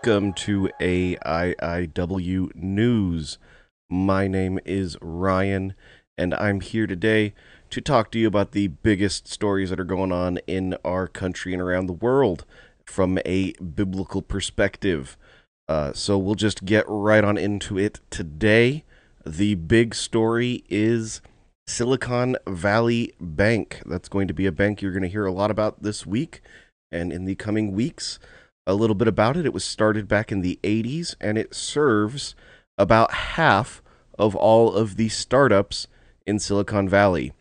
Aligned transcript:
Welcome 0.00 0.32
to 0.34 0.70
AIIW 0.80 2.54
News. 2.54 3.38
My 3.90 4.28
name 4.28 4.60
is 4.64 4.96
Ryan, 5.02 5.74
and 6.16 6.32
I'm 6.34 6.60
here 6.60 6.86
today 6.86 7.34
to 7.70 7.80
talk 7.80 8.12
to 8.12 8.18
you 8.20 8.28
about 8.28 8.52
the 8.52 8.68
biggest 8.68 9.26
stories 9.26 9.70
that 9.70 9.80
are 9.80 9.84
going 9.84 10.12
on 10.12 10.38
in 10.46 10.76
our 10.84 11.08
country 11.08 11.52
and 11.52 11.60
around 11.60 11.88
the 11.88 11.92
world 11.94 12.44
from 12.86 13.18
a 13.26 13.54
biblical 13.54 14.22
perspective. 14.22 15.16
Uh, 15.68 15.92
so 15.92 16.16
we'll 16.16 16.36
just 16.36 16.64
get 16.64 16.84
right 16.86 17.24
on 17.24 17.36
into 17.36 17.76
it 17.76 17.98
today. 18.08 18.84
The 19.26 19.56
big 19.56 19.96
story 19.96 20.62
is 20.68 21.20
Silicon 21.66 22.36
Valley 22.46 23.14
Bank. 23.20 23.82
That's 23.84 24.08
going 24.08 24.28
to 24.28 24.34
be 24.34 24.46
a 24.46 24.52
bank 24.52 24.80
you're 24.80 24.92
going 24.92 25.02
to 25.02 25.08
hear 25.08 25.26
a 25.26 25.32
lot 25.32 25.50
about 25.50 25.82
this 25.82 26.06
week 26.06 26.40
and 26.92 27.12
in 27.12 27.24
the 27.24 27.34
coming 27.34 27.72
weeks. 27.72 28.20
A 28.68 28.74
little 28.74 28.94
bit 28.94 29.08
about 29.08 29.36
it. 29.36 29.46
It 29.46 29.54
was 29.54 29.64
started 29.64 30.06
back 30.06 30.30
in 30.30 30.42
the 30.42 30.60
80s 30.62 31.16
and 31.20 31.38
it 31.38 31.54
serves 31.54 32.36
about 32.76 33.12
half 33.12 33.82
of 34.18 34.36
all 34.36 34.74
of 34.74 34.96
the 34.96 35.08
startups 35.08 35.88
in 36.26 36.38
Silicon 36.38 36.86
Valley. 36.88 37.32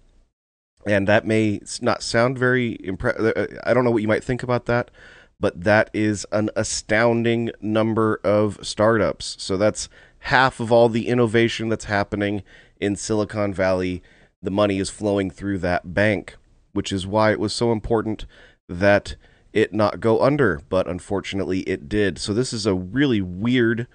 And 0.88 1.06
that 1.08 1.25
may 1.25 1.59
not 1.81 2.02
sound 2.02 2.39
very 2.39 2.78
impressive. 2.81 3.34
Uh, 3.36 3.47
I 3.66 3.73
don't 3.73 3.84
know 3.84 3.92
what 3.92 4.02
you 4.02 4.08
might 4.08 4.23
think 4.23 4.42
about 4.42 4.67
that, 4.67 4.89
but 5.38 5.66
that 5.66 5.89
is 5.94 6.25
an 6.31 6.50
astounding 6.56 7.52
number 7.59 8.22
of 8.23 8.66
startups. 8.66 9.36
So 9.38 9.58
that's 9.58 9.89
half 10.19 10.62
of 10.62 10.72
all 10.72 10.88
the 10.88 11.09
innovation 11.09 11.67
that's 11.67 11.86
happening 11.86 12.41
in 12.80 12.95
Silicon 12.95 13.53
Valley. 13.53 14.02
The 14.41 14.52
money 14.52 14.80
is 14.80 14.89
flowing 14.89 15.30
through 15.30 15.58
that 15.59 15.94
bank, 15.94 16.38
which 16.72 16.94
is 16.94 17.06
why 17.06 17.31
it 17.31 17.39
was 17.39 17.53
so 17.53 17.73
important 17.73 18.25
that 18.69 19.17
it 19.58 19.73
not 19.73 20.00
go 20.00 20.22
under, 20.22 20.61
but 20.69 20.88
unfortunately 20.88 21.61
it 21.61 21.89
did. 21.89 22.19
So 22.19 22.31
this 22.31 22.53
is 22.53 22.67
a 22.67 22.75
really 22.75 23.22
weird, 23.22 23.88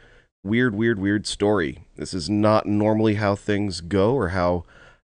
weird, 0.42 0.74
weird, 0.74 0.98
weird 0.98 1.24
story. 1.24 1.84
This 1.94 2.12
is 2.12 2.28
not 2.28 2.66
normally 2.66 3.14
how 3.14 3.36
things 3.36 3.80
go 3.80 4.12
or 4.12 4.30
how 4.30 4.64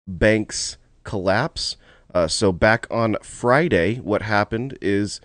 banks 0.05 0.75
collapse. 1.05 1.77
Uh, 2.13 2.27
so 2.27 2.51
back 2.51 2.85
on 2.91 3.15
Friday, 3.23 3.95
what 3.99 4.23
happened 4.23 4.77
is 4.81 5.21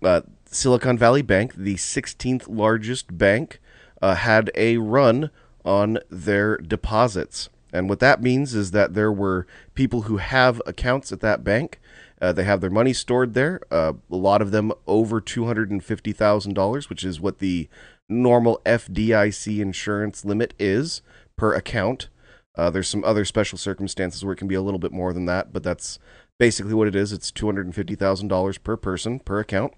uh, 0.00 0.20
Silicon 0.46 0.96
Valley 0.96 1.22
Bank, 1.22 1.54
the 1.54 1.74
16th 1.74 2.44
largest 2.48 3.18
bank, 3.18 3.60
uh, 4.00 4.14
had 4.14 4.48
a 4.54 4.76
run 4.76 5.30
on 5.64 5.98
their 6.08 6.56
deposits. 6.56 7.48
And 7.72 7.88
what 7.88 7.98
that 7.98 8.22
means 8.22 8.54
is 8.54 8.70
that 8.70 8.94
there 8.94 9.10
were 9.10 9.44
people 9.74 10.02
who 10.02 10.18
have 10.18 10.62
accounts 10.66 11.10
at 11.10 11.20
that 11.20 11.42
bank. 11.42 11.80
Uh, 12.22 12.32
they 12.32 12.44
have 12.44 12.60
their 12.60 12.70
money 12.70 12.92
stored 12.92 13.34
there. 13.34 13.60
Uh, 13.68 13.94
a 14.10 14.16
lot 14.16 14.40
of 14.40 14.52
them 14.52 14.72
over 14.86 15.20
$250,000, 15.20 16.88
which 16.88 17.02
is 17.02 17.20
what 17.20 17.40
the 17.40 17.68
normal 18.08 18.62
FDIC 18.64 19.58
insurance 19.58 20.24
limit 20.24 20.54
is 20.56 21.02
per 21.36 21.52
account. 21.52 22.08
Uh, 22.56 22.70
there's 22.70 22.88
some 22.88 23.02
other 23.02 23.24
special 23.24 23.58
circumstances 23.58 24.24
where 24.24 24.34
it 24.34 24.36
can 24.36 24.46
be 24.46 24.54
a 24.54 24.62
little 24.62 24.78
bit 24.78 24.92
more 24.92 25.12
than 25.12 25.24
that, 25.24 25.52
but 25.52 25.64
that's 25.64 25.98
basically 26.38 26.74
what 26.74 26.86
it 26.86 26.94
is. 26.94 27.12
It's 27.12 27.32
$250,000 27.32 28.62
per 28.62 28.76
person 28.76 29.18
per 29.18 29.40
account. 29.40 29.72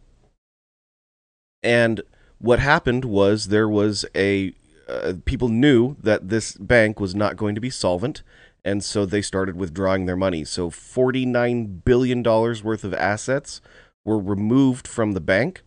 And 1.63 2.03
what 2.39 2.59
happened 2.59 3.07
was 3.07 3.49
there 3.49 3.69
was 3.69 4.05
a 4.15 4.53
uh, 4.87 5.15
people 5.25 5.49
knew 5.49 5.97
that 6.03 6.29
this 6.29 6.59
bank 6.59 7.01
was 7.01 7.15
not 7.15 7.37
going 7.37 7.55
to 7.55 7.61
be 7.61 7.71
solvent, 7.71 8.23
and 8.65 8.83
so 8.83 9.05
they 9.05 9.21
started 9.21 9.57
withdrawing 9.57 10.07
their 10.07 10.17
money. 10.17 10.45
So 10.45 10.71
$49 10.71 11.85
billion 11.85 12.23
worth 12.23 12.85
of 12.85 12.95
assets 12.95 13.61
were 14.05 14.19
removed 14.19 14.89
from 14.89 15.13
the 15.13 15.21
bank, 15.21 15.63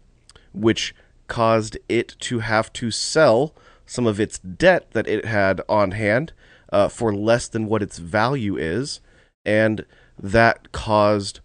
which 0.53 0.95
caused 1.27 1.77
it 1.87 2.15
to 2.19 2.39
have 2.39 2.73
to 2.73 2.89
sell 2.89 3.53
some 3.85 4.07
of 4.07 4.19
its 4.19 4.39
debt 4.39 4.91
that 4.91 5.07
it 5.07 5.25
had 5.25 5.61
on 5.69 5.91
hand 5.91 6.33
uh, 6.71 6.87
for 6.87 7.13
less 7.13 7.47
than 7.47 7.67
what 7.67 7.83
its 7.83 7.99
value 7.99 8.57
is. 8.57 8.99
And 9.45 9.85
that 10.17 10.71
caused 10.71 11.39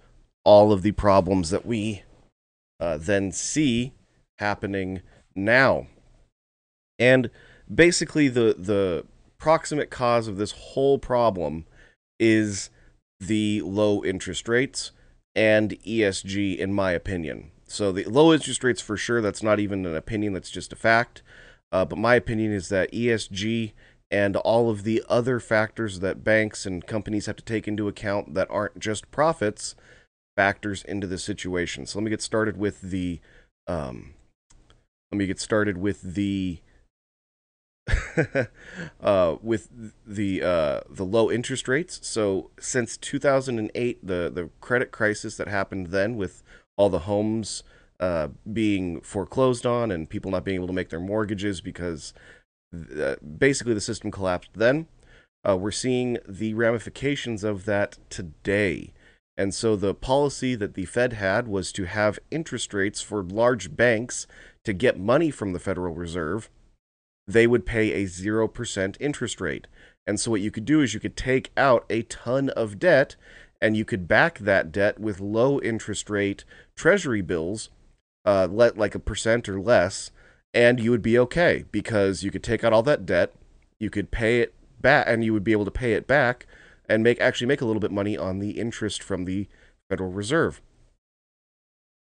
all 0.44 0.72
of 0.72 0.82
the 0.82 0.92
problems 0.92 1.50
that 1.50 1.66
we 1.66 2.02
uh, 2.80 2.98
then 2.98 3.30
see 3.30 3.92
happening 4.38 5.02
now. 5.36 5.86
And 6.98 7.30
basically 7.72 8.28
the 8.28 8.56
the 8.58 9.04
proximate 9.42 9.90
cause 9.90 10.28
of 10.28 10.36
this 10.36 10.52
whole 10.52 11.00
problem 11.00 11.66
is 12.20 12.70
the 13.18 13.60
low 13.62 14.04
interest 14.04 14.48
rates 14.48 14.92
and 15.34 15.72
ESG 15.84 16.56
in 16.56 16.72
my 16.72 16.92
opinion. 16.92 17.50
So 17.66 17.90
the 17.90 18.04
low 18.04 18.32
interest 18.32 18.62
rates 18.62 18.80
for 18.80 18.96
sure 18.96 19.20
that's 19.20 19.42
not 19.42 19.58
even 19.58 19.84
an 19.84 19.96
opinion 19.96 20.32
that's 20.32 20.48
just 20.48 20.72
a 20.72 20.76
fact. 20.76 21.22
Uh, 21.72 21.84
but 21.84 21.98
my 21.98 22.14
opinion 22.14 22.52
is 22.52 22.68
that 22.68 22.92
ESG 22.92 23.72
and 24.12 24.36
all 24.36 24.70
of 24.70 24.84
the 24.84 25.02
other 25.08 25.40
factors 25.40 25.98
that 25.98 26.22
banks 26.22 26.64
and 26.64 26.86
companies 26.86 27.26
have 27.26 27.34
to 27.34 27.44
take 27.44 27.66
into 27.66 27.88
account 27.88 28.34
that 28.34 28.48
aren't 28.48 28.78
just 28.78 29.10
profits 29.10 29.74
factors 30.36 30.84
into 30.84 31.08
the 31.08 31.18
situation. 31.18 31.84
So 31.84 31.98
let 31.98 32.04
me 32.04 32.10
get 32.10 32.22
started 32.22 32.56
with 32.56 32.80
the 32.80 33.18
um, 33.66 34.14
let 35.10 35.18
me 35.18 35.26
get 35.26 35.40
started 35.40 35.78
with 35.78 36.14
the 36.14 36.60
uh, 39.00 39.36
with 39.42 39.68
the 40.06 40.42
uh, 40.42 40.80
the 40.88 41.04
low 41.04 41.30
interest 41.30 41.68
rates. 41.68 42.00
So 42.02 42.50
since 42.60 42.96
2008, 42.96 44.06
the 44.06 44.30
the 44.32 44.50
credit 44.60 44.92
crisis 44.92 45.36
that 45.36 45.48
happened 45.48 45.88
then, 45.88 46.16
with 46.16 46.42
all 46.76 46.88
the 46.88 47.00
homes 47.00 47.62
uh, 48.00 48.28
being 48.52 49.00
foreclosed 49.00 49.66
on 49.66 49.90
and 49.90 50.10
people 50.10 50.30
not 50.30 50.44
being 50.44 50.56
able 50.56 50.66
to 50.66 50.72
make 50.72 50.90
their 50.90 51.00
mortgages 51.00 51.60
because 51.60 52.12
uh, 52.74 53.16
basically 53.38 53.74
the 53.74 53.80
system 53.80 54.10
collapsed. 54.10 54.50
Then 54.54 54.86
uh, 55.48 55.56
we're 55.56 55.70
seeing 55.70 56.18
the 56.28 56.54
ramifications 56.54 57.44
of 57.44 57.64
that 57.66 57.98
today. 58.10 58.92
And 59.36 59.54
so 59.54 59.76
the 59.76 59.94
policy 59.94 60.54
that 60.56 60.74
the 60.74 60.84
Fed 60.84 61.14
had 61.14 61.48
was 61.48 61.72
to 61.72 61.84
have 61.84 62.18
interest 62.30 62.74
rates 62.74 63.00
for 63.00 63.22
large 63.22 63.76
banks 63.76 64.26
to 64.64 64.72
get 64.72 64.98
money 64.98 65.30
from 65.30 65.52
the 65.52 65.58
Federal 65.58 65.94
Reserve. 65.94 66.50
They 67.32 67.46
would 67.46 67.64
pay 67.64 67.92
a 67.92 68.04
0% 68.04 68.96
interest 69.00 69.40
rate. 69.40 69.66
And 70.06 70.20
so 70.20 70.30
what 70.30 70.40
you 70.40 70.50
could 70.50 70.64
do 70.64 70.80
is 70.82 70.92
you 70.92 71.00
could 71.00 71.16
take 71.16 71.50
out 71.56 71.86
a 71.88 72.02
ton 72.02 72.50
of 72.50 72.78
debt 72.78 73.16
and 73.60 73.76
you 73.76 73.84
could 73.84 74.06
back 74.06 74.40
that 74.40 74.70
debt 74.72 74.98
with 74.98 75.20
low 75.20 75.60
interest 75.60 76.10
rate 76.10 76.44
treasury 76.76 77.22
bills, 77.22 77.70
uh, 78.24 78.48
let 78.50 78.76
like 78.76 78.94
a 78.94 78.98
percent 78.98 79.48
or 79.48 79.60
less, 79.60 80.10
and 80.52 80.78
you 80.80 80.90
would 80.90 81.02
be 81.02 81.18
okay 81.18 81.64
because 81.72 82.22
you 82.22 82.30
could 82.30 82.42
take 82.42 82.64
out 82.64 82.72
all 82.72 82.82
that 82.82 83.06
debt, 83.06 83.32
you 83.78 83.88
could 83.88 84.10
pay 84.10 84.40
it 84.40 84.54
back, 84.80 85.06
and 85.08 85.24
you 85.24 85.32
would 85.32 85.44
be 85.44 85.52
able 85.52 85.64
to 85.64 85.70
pay 85.70 85.94
it 85.94 86.06
back 86.06 86.46
and 86.88 87.02
make 87.02 87.20
actually 87.20 87.46
make 87.46 87.60
a 87.60 87.64
little 87.64 87.80
bit 87.80 87.92
money 87.92 88.18
on 88.18 88.40
the 88.40 88.58
interest 88.58 89.02
from 89.02 89.24
the 89.24 89.48
Federal 89.88 90.10
Reserve. 90.10 90.60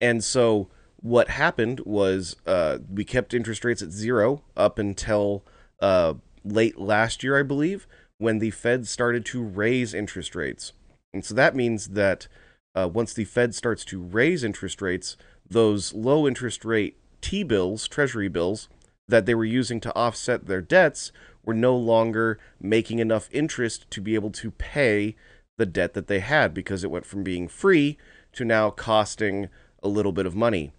And 0.01 0.23
so 0.23 0.67
what 1.01 1.29
happened 1.29 1.81
was 1.81 2.35
uh, 2.45 2.79
we 2.91 3.03
kept 3.03 3.33
interest 3.33 3.63
rates 3.63 3.81
at 3.81 3.91
zero 3.91 4.43
up 4.55 4.79
until 4.79 5.43
uh, 5.81 6.15
late 6.43 6.79
last 6.79 7.23
year, 7.23 7.37
I 7.37 7.43
believe, 7.43 7.87
when 8.17 8.39
the 8.39 8.51
Fed 8.51 8.87
started 8.87 9.25
to 9.25 9.43
raise 9.43 9.93
interest 9.93 10.35
rates. 10.35 10.71
And 11.13 11.23
so 11.23 11.33
that 11.35 11.55
means 11.55 11.89
that 11.89 12.27
uh, 12.75 12.89
once 12.91 13.13
the 13.13 13.25
Fed 13.25 13.55
starts 13.55 13.85
to 13.85 14.01
raise 14.01 14.43
interest 14.43 14.81
rates, 14.81 15.15
those 15.49 15.93
low 15.93 16.27
interest 16.27 16.65
rate 16.65 16.97
T 17.21 17.43
bills, 17.43 17.87
treasury 17.87 18.27
bills, 18.27 18.67
that 19.07 19.25
they 19.25 19.35
were 19.35 19.45
using 19.45 19.79
to 19.81 19.95
offset 19.95 20.47
their 20.47 20.61
debts 20.61 21.11
were 21.43 21.53
no 21.53 21.75
longer 21.75 22.39
making 22.59 22.99
enough 22.99 23.29
interest 23.31 23.89
to 23.91 24.01
be 24.01 24.15
able 24.15 24.31
to 24.31 24.51
pay 24.51 25.15
the 25.57 25.65
debt 25.65 25.93
that 25.93 26.07
they 26.07 26.19
had 26.19 26.53
because 26.53 26.83
it 26.83 26.91
went 26.91 27.05
from 27.05 27.23
being 27.23 27.47
free 27.47 27.97
to 28.33 28.43
now 28.43 28.69
costing 28.69 29.47
a 29.81 29.87
little 29.87 30.11
bit 30.11 30.25
of 30.25 30.35
money. 30.35 30.71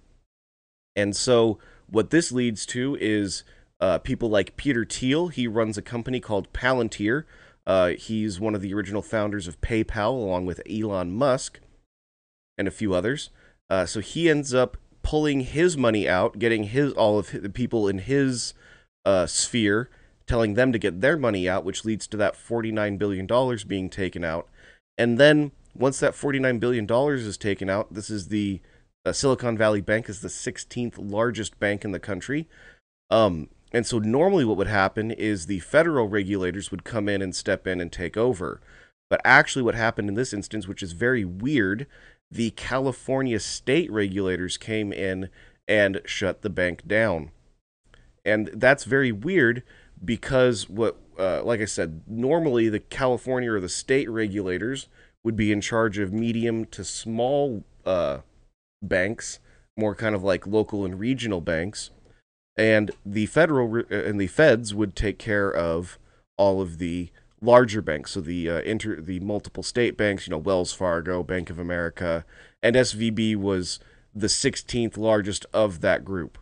And 0.97 1.15
so, 1.15 1.59
what 1.89 2.11
this 2.11 2.33
leads 2.33 2.67
to 2.67 2.97
is 3.01 3.45
uh, 3.81 3.99
people 3.99 4.29
like 4.29 4.57
Peter 4.57 4.85
Thiel. 4.85 5.29
He 5.29 5.47
runs 5.47 5.79
a 5.79 5.83
company 5.83 6.19
called 6.19 6.53
Palantir. 6.53 7.25
Uh, 7.67 7.91
he's 7.91 8.41
one 8.41 8.55
of 8.55 8.63
the 8.63 8.75
original 8.75 9.03
founders 9.03 9.47
of 9.47 9.61
PayPal, 9.61 10.11
along 10.11 10.47
with 10.47 10.61
Elon 10.69 11.13
Musk 11.13 11.61
and 12.57 12.67
a 12.67 12.73
few 12.73 12.95
others. 12.95 13.31
Uh, 13.69 13.85
so 13.85 14.01
he 14.01 14.31
ends 14.31 14.55
up 14.55 14.77
pulling 15.03 15.41
his 15.41 15.77
money 15.77 16.09
out, 16.09 16.39
getting 16.39 16.65
his 16.65 16.93
all 16.95 17.19
of 17.19 17.31
the 17.31 17.51
people 17.51 17.87
in 17.87 17.99
his 17.99 18.55
uh, 19.05 19.27
sphere 19.27 19.91
telling 20.27 20.55
them 20.55 20.73
to 20.73 20.79
get 20.79 21.01
their 21.01 21.17
money 21.17 21.49
out, 21.49 21.65
which 21.65 21.85
leads 21.85 22.07
to 22.09 22.17
that 22.17 22.35
$49 22.35 22.99
billion 22.99 23.27
being 23.67 23.89
taken 23.89 24.25
out. 24.25 24.49
And 24.99 25.19
then 25.19 25.53
once 25.75 26.01
that 26.01 26.15
$49 26.15 26.59
billion 26.59 26.87
is 26.91 27.37
taken 27.37 27.71
out, 27.71 27.95
this 27.95 28.11
is 28.11 28.29
the 28.29 28.61
uh, 29.06 29.12
Silicon 29.12 29.56
Valley 29.56 29.81
Bank 29.81 30.08
is 30.08 30.20
the 30.20 30.29
16th 30.29 30.94
largest 30.99 31.61
bank 31.61 31.85
in 31.85 31.93
the 31.93 32.00
country. 32.00 32.49
Um, 33.08 33.49
and 33.73 33.87
so 33.87 34.00
normally 34.00 34.44
what 34.44 34.56
would 34.56 34.67
happen 34.67 35.12
is 35.12 35.47
the 35.47 35.61
federal 35.61 36.08
regulators 36.08 36.73
would 36.73 36.82
come 36.82 37.08
in 37.08 37.23
and 37.23 37.35
step 37.35 37.69
in 37.69 37.81
and 37.81 37.93
take 37.93 38.17
over. 38.17 38.61
But 39.08 39.20
actually 39.25 39.62
what 39.62 39.76
happened 39.76 40.08
in 40.08 40.17
this 40.17 40.32
instance, 40.32 40.67
which 40.67 40.82
is 40.82 40.91
very 40.91 41.25
weird, 41.25 41.87
the 42.32 42.50
California 42.50 43.38
state 43.38 43.91
regulators 43.93 44.56
came 44.56 44.93
in 44.93 45.31
and 45.69 46.00
shut 46.05 46.43
the 46.43 46.50
bank 46.50 46.88
down. 46.88 47.31
And 48.25 48.50
that's 48.55 48.82
very 48.82 49.12
weird 49.12 49.62
because 50.05 50.69
what, 50.69 50.97
uh, 51.17 51.44
like 51.44 51.61
I 51.61 51.64
said, 51.64 52.02
normally 52.09 52.69
the 52.69 52.81
California 52.81 53.52
or 53.52 53.61
the 53.61 53.69
state 53.69 54.11
regulators 54.11 54.88
would 55.23 55.37
be 55.37 55.52
in 55.52 55.61
charge 55.61 55.99
of 55.99 56.12
medium 56.12 56.64
to 56.67 56.82
small 56.82 57.62
uh, 57.85 58.19
banks, 58.88 59.38
more 59.77 59.94
kind 59.94 60.15
of 60.15 60.23
like 60.23 60.47
local 60.47 60.85
and 60.85 60.99
regional 60.99 61.41
banks, 61.41 61.91
and 62.56 62.91
the 63.05 63.27
federal 63.27 63.79
uh, 63.79 63.85
and 63.91 64.21
the 64.21 64.27
feds 64.27 64.75
would 64.75 64.97
take 64.97 65.19
care 65.19 65.53
of 65.53 65.99
all 66.38 66.61
of 66.61 66.79
the 66.79 67.11
larger 67.41 67.83
banks. 67.83 68.12
So 68.12 68.21
the 68.21 68.49
uh, 68.50 68.61
inter 68.61 69.00
the 69.00 69.21
multiple 69.21 69.62
state 69.62 69.97
banks, 69.97 70.27
you 70.27 70.31
know, 70.31 70.38
Wells 70.38 70.73
Fargo, 70.73 71.23
Bank 71.23 71.50
of 71.50 71.59
America, 71.59 72.25
and 72.62 72.77
SVB 72.77 73.37
was 73.37 73.79
the 74.15 74.29
16th 74.29 74.97
largest 74.97 75.44
of 75.53 75.83
that 75.83 76.05
group. 76.05 76.38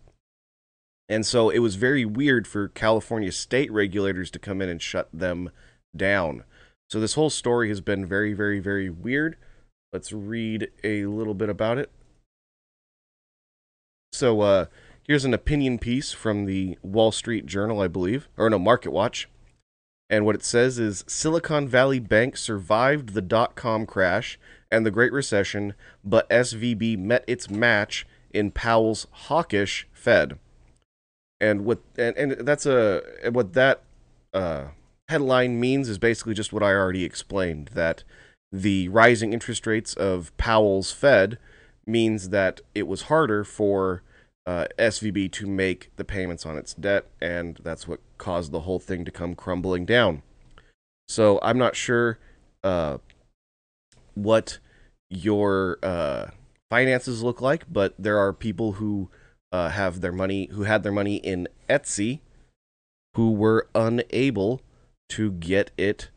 And 1.08 1.26
so 1.26 1.50
it 1.50 1.58
was 1.58 1.75
very 1.75 2.05
weird 2.05 2.46
for 2.46 2.69
California 2.69 3.32
state 3.32 3.70
regulators 3.70 4.31
to 4.31 4.38
come 4.38 4.62
in 4.62 4.69
and 4.69 4.81
shut 4.81 5.08
them 5.12 5.50
down. 5.94 6.44
So 6.88 7.00
this 7.00 7.14
whole 7.14 7.31
story 7.31 7.69
has 7.69 7.81
been 7.81 8.06
very, 8.06 8.32
very, 8.32 8.61
very 8.61 8.88
weird. 8.88 9.37
Let's 9.93 10.12
read 10.12 10.70
a 10.82 11.06
little 11.06 11.35
bit 11.35 11.49
about 11.49 11.79
it. 11.79 11.91
So 14.14 14.43
uh, 14.43 14.66
here's 15.02 15.25
an 15.25 15.34
opinion 15.34 15.78
piece 15.78 16.12
from 16.12 16.46
the 16.46 16.78
Wall 16.82 17.11
Street 17.11 17.46
Journal, 17.46 17.81
I 17.81 17.88
believe, 17.88 18.28
or 18.37 18.49
no, 18.49 18.61
Market 18.61 18.93
Watch. 18.93 19.28
And 20.08 20.25
what 20.25 20.37
it 20.37 20.44
says 20.44 20.78
is 20.78 21.05
Silicon 21.08 21.66
Valley 21.66 21.99
Bank 21.99 22.37
survived 22.37 23.11
the 23.11 23.22
dot 23.22 23.56
com 23.56 23.87
crash 23.87 24.38
and 24.70 24.87
the 24.87 24.93
Great 24.93 25.12
Recession, 25.12 25.75
but 26.05 26.28
SVB 26.31 26.96
met 26.96 27.25
its 27.26 27.50
match 27.50 28.06
in 28.32 28.52
Powell's 28.52 29.08
hawkish 29.11 29.88
Fed. 29.93 30.38
And 31.40 31.64
what 31.64 31.81
and, 31.96 32.17
and 32.17 32.46
that's 32.46 32.67
a 32.67 33.02
what 33.32 33.55
that 33.55 33.82
uh, 34.32 34.67
headline 35.08 35.58
means 35.58 35.88
is 35.88 35.99
basically 35.99 36.34
just 36.34 36.52
what 36.52 36.62
I 36.62 36.72
already 36.72 37.05
explained 37.05 37.70
that 37.75 38.05
the 38.52 38.88
rising 38.90 39.32
interest 39.32 39.67
rates 39.67 39.94
of 39.94 40.37
Powell's 40.37 40.93
Fed 40.93 41.38
means 41.86 42.31
that 42.31 42.60
it 42.75 42.86
was 42.86 43.02
harder 43.02 43.44
for 43.44 44.02
uh, 44.46 44.66
SVB 44.78 45.32
to 45.32 45.46
make 45.46 45.90
the 45.96 46.04
payments 46.04 46.44
on 46.44 46.58
its 46.58 46.75
debt, 46.75 47.06
and 47.20 47.58
that's 47.62 47.88
what 47.88 48.00
caused 48.19 48.52
the 48.52 48.60
whole 48.60 48.78
thing 48.78 49.04
to 49.04 49.10
come 49.10 49.34
crumbling 49.34 49.84
down. 49.84 50.22
So 51.08 51.38
I'm 51.42 51.58
not 51.58 51.76
sure 51.76 52.19
uh, 52.62 52.98
what 54.14 54.58
your 55.10 55.78
uh, 55.82 56.26
finances 56.70 57.22
look 57.22 57.40
like, 57.40 57.64
but 57.72 57.94
there 57.98 58.19
are 58.19 58.32
people 58.32 58.72
who 58.72 59.10
uh, 59.52 59.70
have 59.70 60.00
their 60.00 60.12
money, 60.12 60.48
who 60.52 60.64
had 60.64 60.82
their 60.82 60.92
money 60.92 61.16
in 61.16 61.48
Etsy, 61.69 62.20
who 63.14 63.31
were 63.31 63.69
unable 63.75 64.60
to 65.10 65.31
get 65.32 65.70
it 65.76 66.08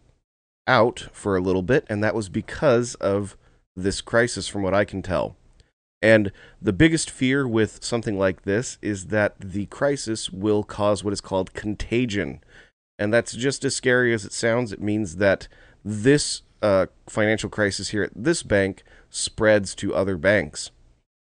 out 0.65 1.07
for 1.11 1.37
a 1.37 1.41
little 1.41 1.61
bit, 1.61 1.85
and 1.89 2.03
that 2.03 2.15
was 2.15 2.29
because 2.29 2.95
of 2.95 3.37
this 3.75 4.01
crisis, 4.01 4.47
from 4.47 4.63
what 4.63 4.73
I 4.73 4.85
can 4.85 5.01
tell. 5.01 5.35
And 6.01 6.31
the 6.61 6.73
biggest 6.73 7.09
fear 7.09 7.47
with 7.47 7.83
something 7.83 8.17
like 8.19 8.43
this 8.43 8.77
is 8.81 9.07
that 9.07 9.35
the 9.39 9.65
crisis 9.67 10.29
will 10.29 10.63
cause 10.63 11.03
what 11.03 11.13
is 11.13 11.21
called 11.21 11.53
contagion. 11.53 12.41
And 12.99 13.13
that's 13.13 13.33
just 13.33 13.65
as 13.65 13.75
scary 13.75 14.13
as 14.13 14.25
it 14.25 14.33
sounds. 14.33 14.71
It 14.71 14.81
means 14.81 15.17
that 15.17 15.47
this 15.83 16.43
uh, 16.61 16.87
financial 17.07 17.49
crisis 17.49 17.89
here 17.89 18.03
at 18.03 18.11
this 18.15 18.43
bank 18.43 18.83
spreads 19.09 19.75
to 19.75 19.95
other 19.95 20.17
banks. 20.17 20.71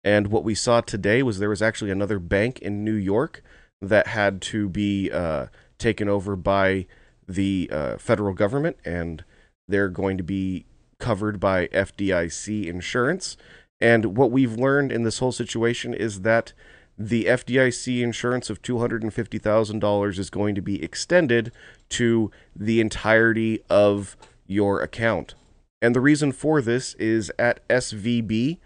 And 0.03 0.27
what 0.27 0.44
we 0.44 0.56
saw 0.56 0.81
today 0.81 1.23
was 1.23 1.39
there 1.39 1.50
was 1.50 1.62
actually 1.62 1.91
another 1.91 2.19
bank 2.19 2.59
in 2.59 2.83
New 2.83 2.94
York 2.94 3.44
that 3.81 4.07
had 4.07 4.41
to 4.41 4.69
be 4.69 5.12
uh, 5.12 5.47
taken 5.77 6.07
over 6.07 6.35
by 6.35 6.85
the 7.27 7.69
uh, 7.71 7.97
federal 7.97 8.33
government, 8.33 8.77
and 8.85 9.23
they're 9.67 9.89
going 9.89 10.17
to 10.17 10.23
be 10.23 10.65
covered 11.00 11.39
by 11.39 11.67
FDIC 11.67 12.65
insurance. 12.65 13.38
And 13.81 14.17
what 14.17 14.31
we've 14.31 14.57
learned 14.57 14.91
in 14.91 15.03
this 15.03 15.19
whole 15.19 15.31
situation 15.31 15.93
is 15.93 16.21
that 16.21 16.53
the 16.97 17.25
FDIC 17.25 18.01
insurance 18.01 18.49
of 18.49 18.61
$250,000 18.61 20.19
is 20.19 20.29
going 20.29 20.55
to 20.55 20.61
be 20.61 20.83
extended 20.83 21.51
to 21.89 22.29
the 22.53 22.81
entirety 22.81 23.63
of 23.69 24.17
your 24.47 24.81
account. 24.81 25.35
And 25.81 25.95
the 25.95 26.01
reason 26.01 26.33
for 26.33 26.61
this 26.61 26.95
is 26.95 27.31
at 27.39 27.65
SVB, 27.69 28.57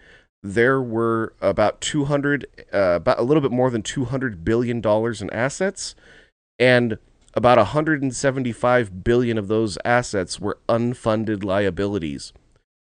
there 0.41 0.81
were 0.81 1.33
about 1.41 1.79
200, 1.79 2.47
uh, 2.73 2.77
about 2.95 3.19
a 3.19 3.21
little 3.21 3.41
bit 3.41 3.51
more 3.51 3.69
than 3.69 3.83
200 3.83 4.43
billion 4.43 4.81
dollars 4.81 5.21
in 5.21 5.29
assets, 5.29 5.93
and 6.57 6.97
about 7.35 7.59
175 7.59 9.03
billion 9.03 9.37
of 9.37 9.47
those 9.47 9.77
assets 9.85 10.39
were 10.39 10.57
unfunded 10.67 11.43
liabilities 11.43 12.33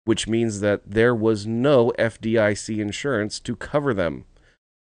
which 0.08 0.26
means 0.26 0.60
that 0.60 0.80
there 0.90 1.14
was 1.14 1.46
no 1.46 1.92
FDIC 1.98 2.78
insurance 2.78 3.38
to 3.38 3.54
cover 3.54 3.92
them. 3.92 4.24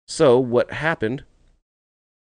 So 0.08 0.38
what 0.38 0.72
happened 0.72 1.24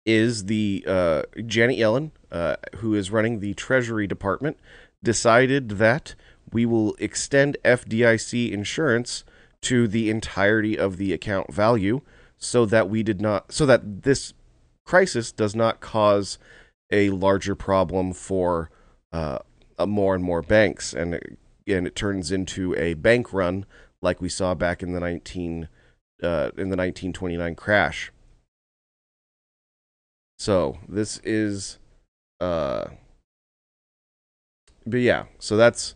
is 0.06 0.45
the 0.45 0.85
uh, 0.88 1.23
Janet 1.45 1.77
Yellen, 1.77 2.12
uh, 2.31 2.56
who 2.77 2.94
is 2.94 3.12
running 3.12 3.41
the 3.41 3.53
Treasury 3.56 4.07
Department, 4.07 4.56
decided 5.03 5.79
that 5.79 6.15
we 6.53 6.65
will 6.65 6.95
extend 6.97 7.57
FDIC 7.65 8.50
insurance 8.53 9.25
to 9.63 9.85
the 9.85 10.09
entirety 10.09 10.79
of 10.79 10.95
the 10.95 11.12
account 11.12 11.53
value, 11.53 12.00
so 12.38 12.65
that 12.65 12.89
we 12.89 13.03
did 13.03 13.19
not, 13.19 13.51
so 13.51 13.65
that 13.65 14.03
this 14.03 14.33
crisis 14.85 15.33
does 15.33 15.53
not 15.53 15.81
cause 15.81 16.38
a 16.89 17.10
larger 17.10 17.53
problem 17.53 18.13
for 18.13 18.72
uh, 19.12 19.39
more 19.86 20.15
and 20.15 20.24
more 20.24 20.41
banks, 20.41 20.93
and 20.93 21.38
and 21.68 21.88
it 21.88 21.96
turns 21.96 22.32
into 22.32 22.75
a 22.75 22.94
bank 22.94 23.32
run 23.34 23.65
like 24.01 24.22
we 24.22 24.30
saw 24.30 24.53
back 24.53 24.82
in 24.82 24.94
the 24.94 25.00
19 25.00 25.68
uh, 26.24 26.51
in 26.58 26.70
the 26.70 26.77
1929 26.77 27.56
crash. 27.56 28.12
So 30.38 30.80
this 30.88 31.20
is, 31.24 31.77
uh, 32.39 32.86
but 34.86 35.00
yeah, 35.00 35.25
so 35.39 35.56
that's 35.56 35.96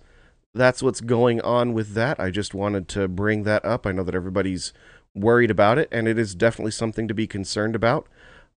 that's 0.53 0.81
what's 0.81 1.01
going 1.01 1.41
on 1.41 1.73
with 1.73 1.93
that. 1.93 2.19
I 2.19 2.29
just 2.29 2.53
wanted 2.53 2.87
to 2.89 3.07
bring 3.07 3.43
that 3.43 3.65
up. 3.65 3.85
I 3.85 3.91
know 3.91 4.03
that 4.03 4.15
everybody's 4.15 4.71
worried 5.13 5.51
about 5.51 5.77
it, 5.77 5.89
and 5.91 6.07
it 6.07 6.17
is 6.17 6.35
definitely 6.35 6.71
something 6.71 7.07
to 7.07 7.13
be 7.13 7.27
concerned 7.27 7.75
about. 7.75 8.07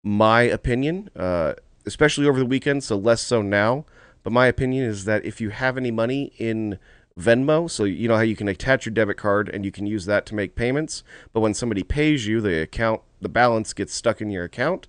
My 0.03 0.43
opinion, 0.43 1.11
uh, 1.17 1.55
especially 1.87 2.27
over 2.27 2.39
the 2.39 2.47
weekend, 2.47 2.85
so 2.85 2.97
less 2.97 3.23
so 3.23 3.43
now. 3.43 3.85
But 4.23 4.33
my 4.33 4.47
opinion 4.47 4.85
is 4.85 5.07
that 5.07 5.25
if 5.25 5.41
you 5.41 5.51
have 5.51 5.77
any 5.77 5.91
money 5.91 6.33
in 6.39 6.79
Venmo. 7.19 7.71
So 7.71 7.85
you 7.85 8.09
know 8.09 8.17
how 8.17 8.23
you 8.23 8.37
can 8.37 8.49
attach 8.49 8.87
your 8.87 8.95
debit 8.95 9.17
card 9.17 9.49
and 9.49 9.65
you 9.65 9.73
can 9.73 9.87
use 9.87 10.07
that 10.07 10.27
to 10.27 10.35
make 10.35 10.55
payments. 10.55 11.03
But 11.33 11.41
when 11.41 11.55
somebody 11.55 11.83
pays 11.83 12.27
you, 12.27 12.41
the 12.41 12.63
account, 12.63 13.03
the 13.21 13.29
balance 13.29 13.73
gets 13.73 13.95
stuck 13.95 14.21
in 14.21 14.31
your 14.31 14.45
account. 14.45 14.87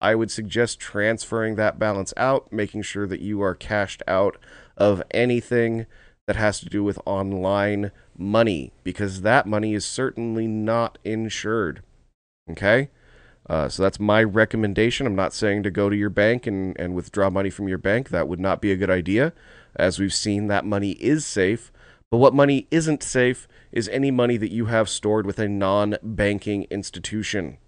I 0.00 0.14
would 0.14 0.30
suggest 0.30 0.78
transferring 0.78 1.56
that 1.56 1.78
balance 1.78 2.14
out, 2.16 2.52
making 2.52 2.82
sure 2.82 3.06
that 3.06 3.20
you 3.20 3.40
are 3.42 3.54
cashed 3.54 4.02
out 4.06 4.36
of 4.76 5.02
anything 5.10 5.86
that 6.26 6.36
has 6.36 6.60
to 6.60 6.66
do 6.66 6.84
with 6.84 7.00
online 7.04 7.90
money, 8.16 8.72
because 8.84 9.22
that 9.22 9.46
money 9.46 9.74
is 9.74 9.84
certainly 9.84 10.46
not 10.46 10.98
insured. 11.04 11.82
Okay? 12.50 12.90
Uh, 13.48 13.68
so 13.68 13.82
that's 13.82 13.98
my 13.98 14.22
recommendation. 14.22 15.06
I'm 15.06 15.16
not 15.16 15.32
saying 15.32 15.62
to 15.62 15.70
go 15.70 15.88
to 15.88 15.96
your 15.96 16.10
bank 16.10 16.46
and, 16.46 16.78
and 16.78 16.94
withdraw 16.94 17.30
money 17.30 17.50
from 17.50 17.66
your 17.66 17.78
bank. 17.78 18.10
That 18.10 18.28
would 18.28 18.40
not 18.40 18.60
be 18.60 18.70
a 18.70 18.76
good 18.76 18.90
idea. 18.90 19.32
As 19.76 19.98
we've 19.98 20.14
seen, 20.14 20.46
that 20.46 20.64
money 20.64 20.92
is 20.92 21.24
safe. 21.26 21.72
But 22.10 22.18
what 22.18 22.34
money 22.34 22.66
isn't 22.70 23.02
safe 23.02 23.46
is 23.70 23.88
any 23.88 24.10
money 24.10 24.36
that 24.36 24.52
you 24.52 24.66
have 24.66 24.88
stored 24.88 25.26
with 25.26 25.38
a 25.38 25.48
non 25.48 25.96
banking 26.02 26.64
institution. 26.70 27.58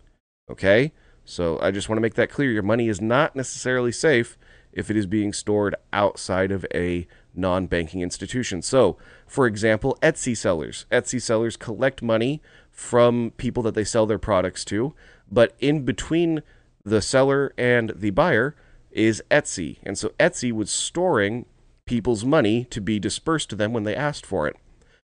Okay? 0.51 0.93
So 1.25 1.59
I 1.61 1.71
just 1.71 1.89
want 1.89 1.99
to 1.99 2.03
make 2.03 2.15
that 2.15 2.31
clear. 2.31 2.51
Your 2.51 2.63
money 2.63 2.89
is 2.89 3.01
not 3.01 3.37
necessarily 3.37 3.93
safe 3.93 4.39
if 4.73 4.91
it 4.91 4.97
is 4.97 5.07
being 5.07 5.33
stored 5.33 5.75
outside 5.93 6.51
of 6.51 6.65
a 6.75 7.07
non 7.35 7.67
banking 7.67 8.01
institution. 8.01 8.63
So, 8.63 8.97
for 9.27 9.47
example, 9.47 9.99
Etsy 10.03 10.37
sellers. 10.37 10.87
Etsy 10.91 11.21
sellers 11.21 11.57
collect 11.57 12.03
money 12.03 12.41
from 12.71 13.33
people 13.37 13.63
that 13.65 13.75
they 13.75 13.85
sell 13.85 14.07
their 14.07 14.19
products 14.19 14.65
to, 14.67 14.95
but 15.31 15.55
in 15.59 15.85
between 15.85 16.43
the 16.85 17.03
seller 17.03 17.53
and 17.59 17.93
the 17.95 18.11
buyer 18.11 18.57
is 18.91 19.23
Etsy. 19.31 19.79
And 19.83 19.99
so 19.99 20.11
Etsy 20.19 20.53
was 20.53 20.71
storing 20.71 21.47
people's 21.91 22.25
money 22.25 22.65
to 22.67 22.81
be 22.81 23.01
dispersed 23.01 23.51
to 23.51 23.57
them 23.57 23.73
when 23.73 23.83
they 23.83 23.97
asked 23.97 24.25
for 24.25 24.47
it. 24.47 24.55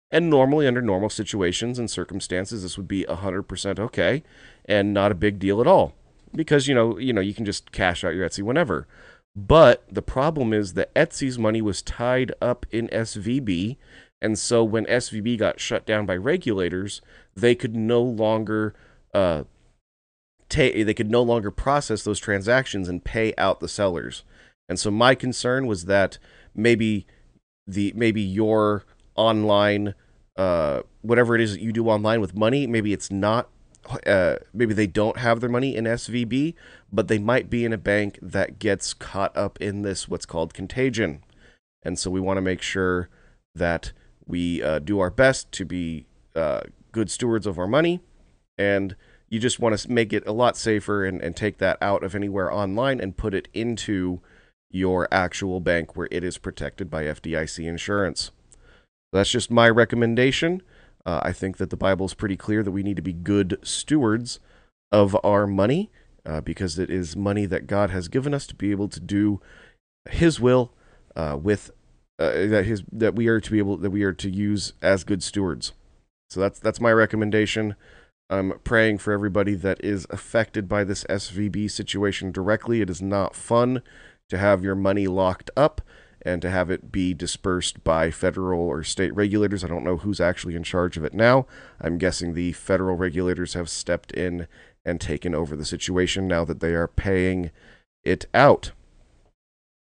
And 0.09 0.31
normally, 0.31 0.65
under 0.65 0.81
normal 0.81 1.09
situations 1.09 1.77
and 1.77 1.89
circumstances, 1.89 2.63
this 2.63 2.75
would 2.75 2.87
be 2.87 3.05
100% 3.07 3.79
okay 3.79 4.23
and 4.65 4.91
not 4.91 5.11
a 5.11 5.15
big 5.15 5.37
deal 5.37 5.61
at 5.61 5.67
all 5.67 5.93
because 6.35 6.67
you 6.67 6.73
know, 6.73 6.97
you 6.97 7.13
know, 7.13 7.21
you 7.21 7.35
can 7.35 7.45
just 7.45 7.71
cash 7.71 8.03
out 8.03 8.15
your 8.15 8.27
Etsy 8.27 8.41
whenever. 8.41 8.87
But 9.35 9.85
the 9.89 10.01
problem 10.01 10.53
is 10.53 10.73
that 10.73 10.93
Etsy's 10.95 11.37
money 11.37 11.61
was 11.61 11.83
tied 11.83 12.33
up 12.41 12.65
in 12.71 12.87
SVB, 12.87 13.77
and 14.19 14.37
so 14.37 14.63
when 14.63 14.85
SVB 14.87 15.37
got 15.37 15.59
shut 15.59 15.85
down 15.85 16.05
by 16.07 16.17
regulators, 16.17 17.01
they 17.35 17.53
could 17.53 17.75
no 17.75 18.01
longer 18.01 18.73
uh, 19.13 19.43
ta- 20.49 20.83
they 20.83 20.93
could 20.95 21.11
no 21.11 21.21
longer 21.21 21.51
process 21.51 22.03
those 22.03 22.19
transactions 22.19 22.89
and 22.89 23.05
pay 23.05 23.33
out 23.37 23.59
the 23.59 23.69
sellers. 23.69 24.23
And 24.67 24.79
so 24.79 24.89
my 24.89 25.15
concern 25.15 25.67
was 25.67 25.85
that 25.85 26.17
maybe 26.55 27.05
the 27.67 27.93
maybe 27.95 28.21
your 28.21 28.85
online 29.15 29.93
uh, 30.37 30.81
whatever 31.01 31.35
it 31.35 31.41
is 31.41 31.53
that 31.53 31.61
you 31.61 31.71
do 31.71 31.87
online 31.87 32.21
with 32.21 32.35
money, 32.35 32.65
maybe 32.67 32.93
it's 32.93 33.11
not 33.11 33.49
uh, 34.05 34.35
maybe 34.53 34.73
they 34.73 34.87
don't 34.87 35.17
have 35.17 35.39
their 35.39 35.49
money 35.49 35.75
in 35.75 35.85
SVB, 35.85 36.53
but 36.91 37.07
they 37.07 37.19
might 37.19 37.49
be 37.49 37.65
in 37.65 37.73
a 37.73 37.77
bank 37.77 38.19
that 38.21 38.59
gets 38.59 38.93
caught 38.93 39.35
up 39.35 39.59
in 39.59 39.81
this 39.81 40.07
what's 40.07 40.25
called 40.25 40.53
contagion. 40.53 41.23
And 41.83 41.97
so 41.97 42.11
we 42.11 42.19
want 42.19 42.37
to 42.37 42.41
make 42.41 42.61
sure 42.61 43.09
that 43.55 43.91
we 44.25 44.61
uh, 44.61 44.79
do 44.79 44.99
our 44.99 45.09
best 45.09 45.51
to 45.53 45.65
be 45.65 46.05
uh, 46.35 46.61
good 46.91 47.09
stewards 47.09 47.47
of 47.47 47.57
our 47.57 47.67
money. 47.67 48.01
And 48.57 48.95
you 49.29 49.39
just 49.39 49.59
want 49.59 49.77
to 49.77 49.91
make 49.91 50.13
it 50.13 50.25
a 50.27 50.31
lot 50.31 50.55
safer 50.57 51.03
and, 51.03 51.21
and 51.21 51.35
take 51.35 51.57
that 51.57 51.77
out 51.81 52.03
of 52.03 52.13
anywhere 52.13 52.51
online 52.51 52.99
and 52.99 53.17
put 53.17 53.33
it 53.33 53.47
into 53.53 54.21
your 54.71 55.07
actual 55.11 55.59
bank 55.59 55.95
where 55.95 56.07
it 56.11 56.23
is 56.23 56.37
protected 56.37 56.89
by 56.89 57.03
FDIC 57.03 57.67
insurance. 57.67 58.31
That's 59.11 59.29
just 59.29 59.51
my 59.51 59.69
recommendation. 59.69 60.61
Uh, 61.05 61.19
I 61.23 61.33
think 61.33 61.57
that 61.57 61.69
the 61.69 61.77
Bible 61.77 62.05
is 62.05 62.13
pretty 62.13 62.37
clear 62.37 62.63
that 62.63 62.71
we 62.71 62.83
need 62.83 62.95
to 62.95 63.01
be 63.01 63.13
good 63.13 63.57
stewards 63.63 64.39
of 64.91 65.17
our 65.23 65.47
money 65.47 65.89
uh, 66.25 66.41
because 66.41 66.77
it 66.77 66.89
is 66.89 67.15
money 67.15 67.45
that 67.45 67.67
God 67.67 67.89
has 67.89 68.07
given 68.07 68.33
us 68.33 68.45
to 68.47 68.55
be 68.55 68.71
able 68.71 68.87
to 68.89 68.99
do 68.99 69.41
His 70.09 70.39
will 70.39 70.73
uh, 71.15 71.37
with 71.41 71.71
uh, 72.19 72.47
that 72.47 72.65
His 72.65 72.83
that 72.91 73.15
we 73.15 73.27
are 73.27 73.41
to 73.41 73.51
be 73.51 73.57
able 73.57 73.77
that 73.77 73.89
we 73.89 74.03
are 74.03 74.13
to 74.13 74.29
use 74.29 74.73
as 74.81 75.03
good 75.03 75.23
stewards. 75.23 75.73
So 76.29 76.39
that's 76.39 76.59
that's 76.59 76.79
my 76.79 76.91
recommendation. 76.91 77.75
I'm 78.29 78.59
praying 78.63 78.99
for 78.99 79.11
everybody 79.11 79.55
that 79.55 79.83
is 79.83 80.07
affected 80.09 80.69
by 80.69 80.85
this 80.85 81.03
SVB 81.05 81.69
situation 81.69 82.31
directly. 82.31 82.79
It 82.79 82.89
is 82.89 83.01
not 83.01 83.35
fun 83.35 83.81
to 84.31 84.37
have 84.37 84.63
your 84.63 84.75
money 84.75 85.07
locked 85.07 85.51
up 85.57 85.81
and 86.21 86.41
to 86.41 86.49
have 86.49 86.71
it 86.71 86.89
be 86.89 87.13
dispersed 87.13 87.83
by 87.83 88.09
federal 88.09 88.61
or 88.61 88.81
state 88.81 89.13
regulators. 89.13 89.61
I 89.61 89.67
don't 89.67 89.83
know 89.83 89.97
who's 89.97 90.21
actually 90.21 90.55
in 90.55 90.63
charge 90.63 90.95
of 90.95 91.03
it 91.03 91.13
now. 91.13 91.45
I'm 91.81 91.97
guessing 91.97 92.33
the 92.33 92.53
federal 92.53 92.95
regulators 92.95 93.55
have 93.55 93.69
stepped 93.69 94.11
in 94.13 94.47
and 94.85 95.01
taken 95.01 95.35
over 95.35 95.55
the 95.55 95.65
situation 95.65 96.29
now 96.29 96.45
that 96.45 96.61
they 96.61 96.73
are 96.73 96.87
paying 96.87 97.51
it 98.05 98.25
out. 98.33 98.71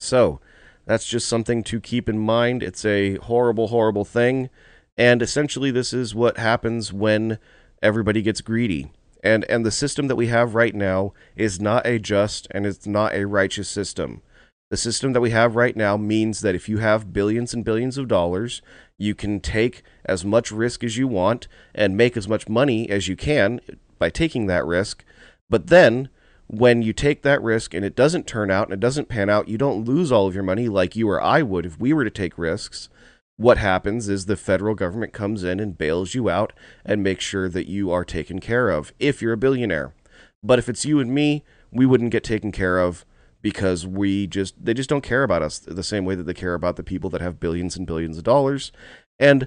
So, 0.01 0.41
that's 0.85 1.09
just 1.09 1.27
something 1.27 1.65
to 1.65 1.81
keep 1.81 2.09
in 2.09 2.19
mind. 2.19 2.63
It's 2.63 2.85
a 2.85 3.17
horrible, 3.17 3.69
horrible 3.69 4.05
thing. 4.05 4.49
And 4.97 5.21
essentially, 5.21 5.73
this 5.73 5.93
is 5.93 6.15
what 6.15 6.39
happens 6.39 6.93
when 6.93 7.41
everybody 7.83 8.23
gets 8.23 8.41
greedy. 8.41 8.93
And, 9.25 9.45
and 9.47 9.67
the 9.67 9.73
system 9.73 10.07
that 10.07 10.15
we 10.15 10.29
have 10.29 10.55
right 10.55 10.75
now 10.75 11.13
is 11.35 11.61
not 11.61 11.85
a 11.85 11.99
just 11.99 12.47
and 12.53 12.65
it's 12.65 12.87
not 12.87 13.13
a 13.13 13.27
righteous 13.27 13.69
system. 13.69 14.23
The 14.69 14.77
system 14.77 15.13
that 15.13 15.21
we 15.21 15.31
have 15.31 15.55
right 15.55 15.77
now 15.77 15.97
means 15.97 16.41
that 16.41 16.57
if 16.57 16.69
you 16.69 16.79
have 16.79 17.13
billions 17.13 17.55
and 17.55 17.65
billions 17.65 17.97
of 17.97 18.09
dollars, 18.09 18.63
you 18.99 19.15
can 19.15 19.39
take 19.39 19.83
as 20.05 20.25
much 20.25 20.51
risk 20.51 20.83
as 20.83 20.97
you 20.97 21.07
want 21.07 21.47
and 21.73 21.97
make 21.97 22.17
as 22.17 22.27
much 22.27 22.49
money 22.49 22.91
as 22.91 23.07
you 23.07 23.15
can 23.15 23.61
by 24.01 24.11
taking 24.11 24.47
that 24.47 24.67
risk. 24.67 25.05
But 25.49 25.69
then, 25.69 26.09
when 26.49 26.83
you 26.83 26.93
take 26.93 27.23
that 27.23 27.43
risk 27.43 27.75
and 27.75 27.85
it 27.85 27.95
doesn't 27.95 28.27
turn 28.27 28.51
out 28.51 28.67
and 28.67 28.75
it 28.75 28.81
doesn't 28.81 29.09
pan 29.09 29.31
out, 29.31 29.49
you 29.49 29.57
don't 29.57 29.85
lose 29.85 30.11
all 30.11 30.27
of 30.27 30.35
your 30.35 30.43
money 30.43 30.69
like 30.69 30.97
you 30.97 31.09
or 31.09 31.23
I 31.23 31.43
would 31.43 31.65
if 31.65 31.79
we 31.79 31.93
were 31.93 32.05
to 32.05 32.11
take 32.11 32.37
risks. 32.37 32.89
What 33.37 33.59
happens 33.59 34.09
is 34.09 34.27
the 34.27 34.37
federal 34.37 34.75
government 34.75 35.13
comes 35.13 35.45
in 35.45 35.61
and 35.61 35.79
bails 35.79 36.15
you 36.15 36.29
out 36.29 36.53
and 36.85 37.05
makes 37.05 37.25
sure 37.25 37.49
that 37.49 37.69
you 37.69 37.93
are 37.93 38.05
taken 38.05 38.41
care 38.41 38.71
of 38.71 38.93
if 38.99 39.23
you're 39.23 39.35
a 39.35 39.37
billionaire. 39.37 39.95
But 40.43 40.59
if 40.59 40.69
it's 40.69 40.85
you 40.85 40.99
and 40.99 41.15
me, 41.15 41.45
we 41.71 41.87
wouldn't 41.87 42.11
get 42.11 42.25
taken 42.25 42.51
care 42.51 42.81
of 42.81 43.05
because 43.47 43.87
we 43.87 44.27
just 44.27 44.57
they 44.61 44.75
just 44.75 44.91
don't 44.91 45.05
care 45.05 45.23
about 45.23 45.41
us 45.41 45.61
the 45.61 45.85
same 45.85 46.05
way 46.05 46.17
that 46.17 46.25
they 46.25 46.35
care 46.35 46.55
about 46.55 46.75
the 46.75 46.83
people 46.83 47.09
that 47.09 47.21
have 47.21 47.39
billions 47.39 47.77
and 47.77 47.87
billions 47.87 48.19
of 48.19 48.25
dollars. 48.25 48.73
And 49.21 49.47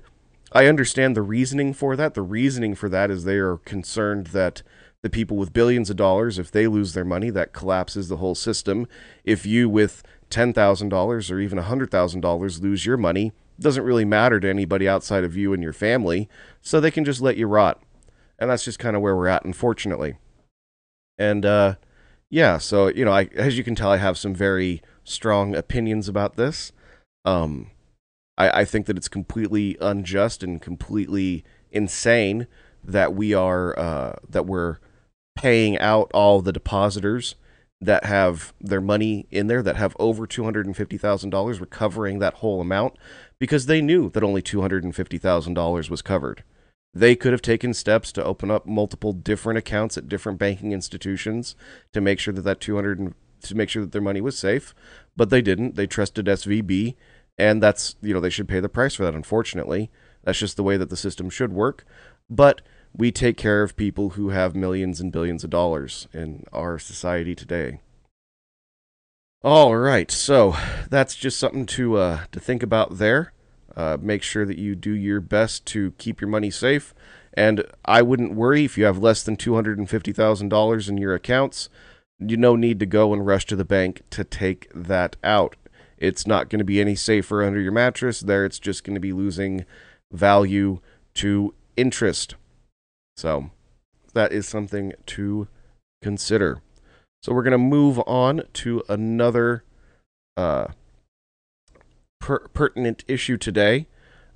I 0.53 0.67
understand 0.67 1.17
the 1.17 1.21
reasoning 1.21 1.73
for 1.73 1.97
that. 1.97 2.13
The 2.13 2.21
reasoning 2.21 2.75
for 2.75 2.87
that 2.87 3.11
is 3.11 3.25
they 3.25 3.39
are 3.39 3.57
concerned 3.57 4.27
that 4.27 4.63
the 5.01 5.09
people 5.09 5.35
with 5.35 5.51
billions 5.51 5.89
of 5.89 5.97
dollars, 5.97 6.39
if 6.39 6.49
they 6.49 6.65
lose 6.65 6.93
their 6.93 7.03
money, 7.03 7.29
that 7.31 7.51
collapses 7.51 8.07
the 8.07 8.15
whole 8.15 8.35
system. 8.35 8.87
If 9.25 9.45
you 9.45 9.67
with 9.67 10.01
$10,000 10.29 11.31
or 11.31 11.39
even 11.41 11.59
$100,000 11.59 12.61
lose 12.61 12.85
your 12.85 12.95
money, 12.95 13.33
doesn't 13.59 13.83
really 13.83 14.05
matter 14.05 14.39
to 14.39 14.49
anybody 14.49 14.87
outside 14.87 15.25
of 15.25 15.35
you 15.35 15.51
and 15.51 15.61
your 15.61 15.73
family, 15.73 16.29
so 16.61 16.79
they 16.79 16.89
can 16.89 17.03
just 17.03 17.19
let 17.19 17.35
you 17.35 17.47
rot. 17.47 17.81
And 18.39 18.49
that's 18.49 18.63
just 18.63 18.79
kind 18.79 18.95
of 18.95 19.01
where 19.01 19.17
we're 19.17 19.27
at, 19.27 19.43
unfortunately. 19.43 20.15
And 21.17 21.45
uh, 21.45 21.75
yeah, 22.29 22.57
so 22.57 22.87
you 22.87 23.05
know, 23.05 23.11
I 23.11 23.29
as 23.35 23.57
you 23.57 23.63
can 23.63 23.75
tell, 23.75 23.91
I 23.91 23.97
have 23.97 24.17
some 24.17 24.33
very 24.33 24.81
strong 25.03 25.55
opinions 25.55 26.07
about 26.07 26.35
this. 26.35 26.71
Um, 27.25 27.71
I, 28.37 28.61
I 28.61 28.65
think 28.65 28.85
that 28.85 28.97
it's 28.97 29.07
completely 29.07 29.77
unjust 29.81 30.43
and 30.43 30.61
completely 30.61 31.43
insane 31.71 32.47
that 32.83 33.13
we 33.13 33.33
are 33.33 33.77
uh, 33.77 34.15
that 34.27 34.45
we're 34.45 34.77
paying 35.35 35.77
out 35.79 36.11
all 36.13 36.41
the 36.41 36.53
depositors 36.53 37.35
that 37.81 38.05
have 38.05 38.53
their 38.59 38.81
money 38.81 39.25
in 39.31 39.47
there 39.47 39.63
that 39.63 39.77
have 39.77 39.95
over 39.99 40.27
two 40.27 40.43
hundred 40.43 40.65
and 40.65 40.77
fifty 40.77 40.97
thousand 40.97 41.31
dollars, 41.31 41.59
recovering 41.59 42.19
that 42.19 42.35
whole 42.35 42.61
amount 42.61 42.95
because 43.39 43.65
they 43.65 43.81
knew 43.81 44.09
that 44.09 44.23
only 44.23 44.41
two 44.41 44.61
hundred 44.61 44.83
and 44.83 44.95
fifty 44.95 45.17
thousand 45.17 45.55
dollars 45.55 45.89
was 45.89 46.01
covered. 46.01 46.43
They 46.93 47.15
could 47.15 47.31
have 47.31 47.41
taken 47.41 47.73
steps 47.73 48.11
to 48.13 48.23
open 48.23 48.49
up 48.49 48.65
multiple 48.65 49.13
different 49.13 49.59
accounts 49.59 49.97
at 49.97 50.09
different 50.09 50.39
banking 50.39 50.71
institutions 50.71 51.55
to 51.93 52.01
make 52.01 52.19
sure 52.19 52.33
that 52.33 52.41
that 52.41 52.59
200 52.59 53.13
to 53.41 53.55
make 53.55 53.69
sure 53.69 53.83
that 53.83 53.91
their 53.91 54.01
money 54.01 54.21
was 54.21 54.37
safe, 54.37 54.73
but 55.15 55.29
they 55.29 55.41
didn't. 55.41 55.75
They 55.75 55.87
trusted 55.87 56.25
SVB, 56.25 56.95
and 57.37 57.61
that's 57.61 57.95
you 58.01 58.13
know 58.13 58.19
they 58.19 58.29
should 58.29 58.47
pay 58.47 58.59
the 58.59 58.69
price 58.69 58.95
for 58.95 59.03
that. 59.03 59.13
Unfortunately, 59.13 59.89
that's 60.23 60.39
just 60.39 60.57
the 60.57 60.63
way 60.63 60.77
that 60.77 60.89
the 60.89 60.97
system 60.97 61.29
should 61.29 61.53
work. 61.53 61.85
But 62.29 62.61
we 62.93 63.11
take 63.11 63.37
care 63.37 63.63
of 63.63 63.75
people 63.75 64.11
who 64.11 64.29
have 64.29 64.55
millions 64.55 64.99
and 64.99 65.11
billions 65.11 65.43
of 65.43 65.49
dollars 65.49 66.07
in 66.13 66.43
our 66.51 66.79
society 66.79 67.35
today. 67.35 67.79
All 69.41 69.77
right, 69.77 70.11
so 70.11 70.55
that's 70.89 71.15
just 71.15 71.39
something 71.39 71.65
to 71.67 71.97
uh, 71.97 72.19
to 72.31 72.39
think 72.39 72.61
about 72.63 72.97
there. 72.97 73.31
Uh, 73.75 73.97
make 74.01 74.23
sure 74.23 74.45
that 74.45 74.57
you 74.57 74.75
do 74.75 74.91
your 74.91 75.21
best 75.21 75.65
to 75.67 75.91
keep 75.97 76.21
your 76.21 76.29
money 76.29 76.51
safe. 76.51 76.93
And 77.33 77.63
I 77.85 78.01
wouldn't 78.01 78.33
worry 78.33 78.65
if 78.65 78.77
you 78.77 78.85
have 78.85 78.97
less 78.97 79.23
than 79.23 79.37
$250,000 79.37 80.89
in 80.89 80.97
your 80.97 81.13
accounts. 81.13 81.69
You 82.19 82.37
no 82.37 82.55
need 82.55 82.79
to 82.79 82.85
go 82.85 83.13
and 83.13 83.25
rush 83.25 83.45
to 83.47 83.55
the 83.55 83.63
bank 83.63 84.01
to 84.09 84.23
take 84.23 84.69
that 84.73 85.15
out. 85.23 85.55
It's 85.97 86.25
not 86.25 86.49
going 86.49 86.59
to 86.59 86.65
be 86.65 86.81
any 86.81 86.95
safer 86.95 87.43
under 87.43 87.59
your 87.59 87.71
mattress. 87.71 88.21
There, 88.21 88.45
it's 88.45 88.59
just 88.59 88.83
going 88.83 88.95
to 88.95 89.01
be 89.01 89.13
losing 89.13 89.65
value 90.11 90.79
to 91.15 91.53
interest. 91.77 92.35
So, 93.17 93.51
that 94.13 94.31
is 94.31 94.47
something 94.47 94.93
to 95.07 95.47
consider. 96.01 96.61
So, 97.21 97.33
we're 97.33 97.43
going 97.43 97.51
to 97.51 97.57
move 97.57 97.99
on 98.07 98.43
to 98.53 98.81
another 98.87 99.63
uh, 100.37 100.69
per- 102.19 102.47
pertinent 102.49 103.03
issue 103.07 103.37
today. 103.37 103.87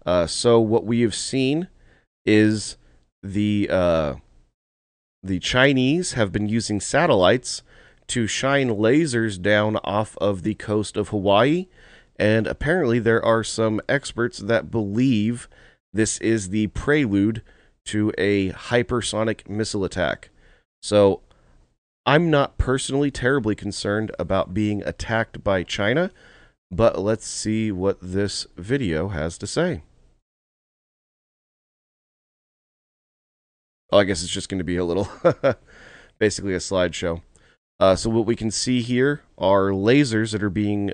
Uh, 0.06 0.28
so 0.28 0.60
what 0.60 0.86
we 0.86 1.02
have 1.02 1.16
seen 1.16 1.68
is 2.26 2.78
the 3.22 3.70
uh, 3.70 4.16
the 5.22 5.40
Chinese 5.40 6.14
have 6.14 6.32
been 6.32 6.50
using 6.50 6.82
satellites 6.82 7.64
to 8.08 8.28
shine 8.28 8.70
lasers 8.70 9.42
down 9.42 9.78
off 9.78 10.18
of 10.18 10.44
the 10.44 10.56
coast 10.56 10.98
of 10.98 11.10
Hawaii, 11.10 11.68
and 12.18 12.48
apparently 12.48 13.00
there 13.00 13.24
are 13.24 13.44
some 13.44 13.80
experts 13.88 14.40
that 14.40 14.72
believe 14.72 15.48
this 15.94 16.18
is 16.20 16.50
the 16.50 16.68
prelude 16.68 17.42
to 17.86 18.12
a 18.18 18.52
hypersonic 18.52 19.48
missile 19.48 19.86
attack. 19.86 20.30
So 20.82 21.22
I'm 22.06 22.30
not 22.30 22.58
personally 22.58 23.12
terribly 23.12 23.56
concerned 23.56 24.12
about 24.20 24.54
being 24.54 24.84
attacked 24.84 25.44
by 25.44 25.64
China 25.64 26.12
but 26.76 26.98
let's 26.98 27.28
see 27.28 27.72
what 27.72 27.98
this 28.02 28.48
video 28.58 29.10
has 29.10 29.38
to 29.38 29.48
say. 29.48 29.84
Oh, 33.92 34.00
I 34.00 34.06
guess 34.06 34.24
it's 34.24 34.32
just 34.32 34.50
going 34.50 34.58
to 34.58 34.64
be 34.64 34.78
a 34.78 34.86
little, 34.86 35.08
basically 36.20 36.56
a 36.56 36.58
slideshow. 36.58 37.22
Uh, 37.80 37.96
so 37.96 38.10
what 38.10 38.26
we 38.26 38.36
can 38.36 38.50
see 38.50 38.82
here 38.82 39.22
are 39.38 39.70
lasers 39.70 40.32
that 40.32 40.42
are 40.42 40.50
being 40.50 40.92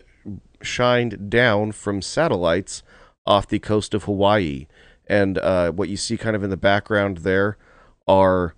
shined 0.61 1.29
down 1.29 1.71
from 1.71 2.01
satellites 2.01 2.83
off 3.25 3.47
the 3.47 3.59
coast 3.59 3.93
of 3.93 4.03
Hawaii. 4.03 4.67
And 5.07 5.37
uh, 5.37 5.71
what 5.71 5.87
you 5.87 5.95
see 5.95 6.17
kind 6.17 6.35
of 6.35 6.43
in 6.43 6.49
the 6.49 6.57
background 6.57 7.19
there 7.19 7.57
are, 8.05 8.53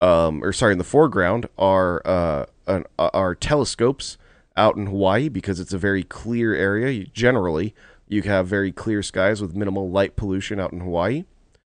um, 0.00 0.42
or 0.42 0.52
sorry, 0.54 0.72
in 0.72 0.78
the 0.78 0.84
foreground 0.84 1.46
are 1.58 2.00
uh, 2.06 2.46
an, 2.66 2.84
are 2.98 3.34
telescopes 3.34 4.16
out 4.56 4.76
in 4.76 4.86
Hawaii 4.86 5.28
because 5.28 5.60
it's 5.60 5.72
a 5.72 5.78
very 5.78 6.02
clear 6.02 6.54
area. 6.54 7.06
Generally, 7.06 7.74
you 8.08 8.22
have 8.22 8.46
very 8.46 8.72
clear 8.72 9.02
skies 9.02 9.40
with 9.40 9.56
minimal 9.56 9.90
light 9.90 10.16
pollution 10.16 10.60
out 10.60 10.72
in 10.72 10.80
Hawaii. 10.80 11.24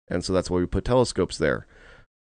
And 0.08 0.24
so 0.24 0.34
that's 0.34 0.50
why 0.50 0.60
we 0.60 0.66
put 0.66 0.86
telescopes 0.86 1.38
there. 1.38 1.66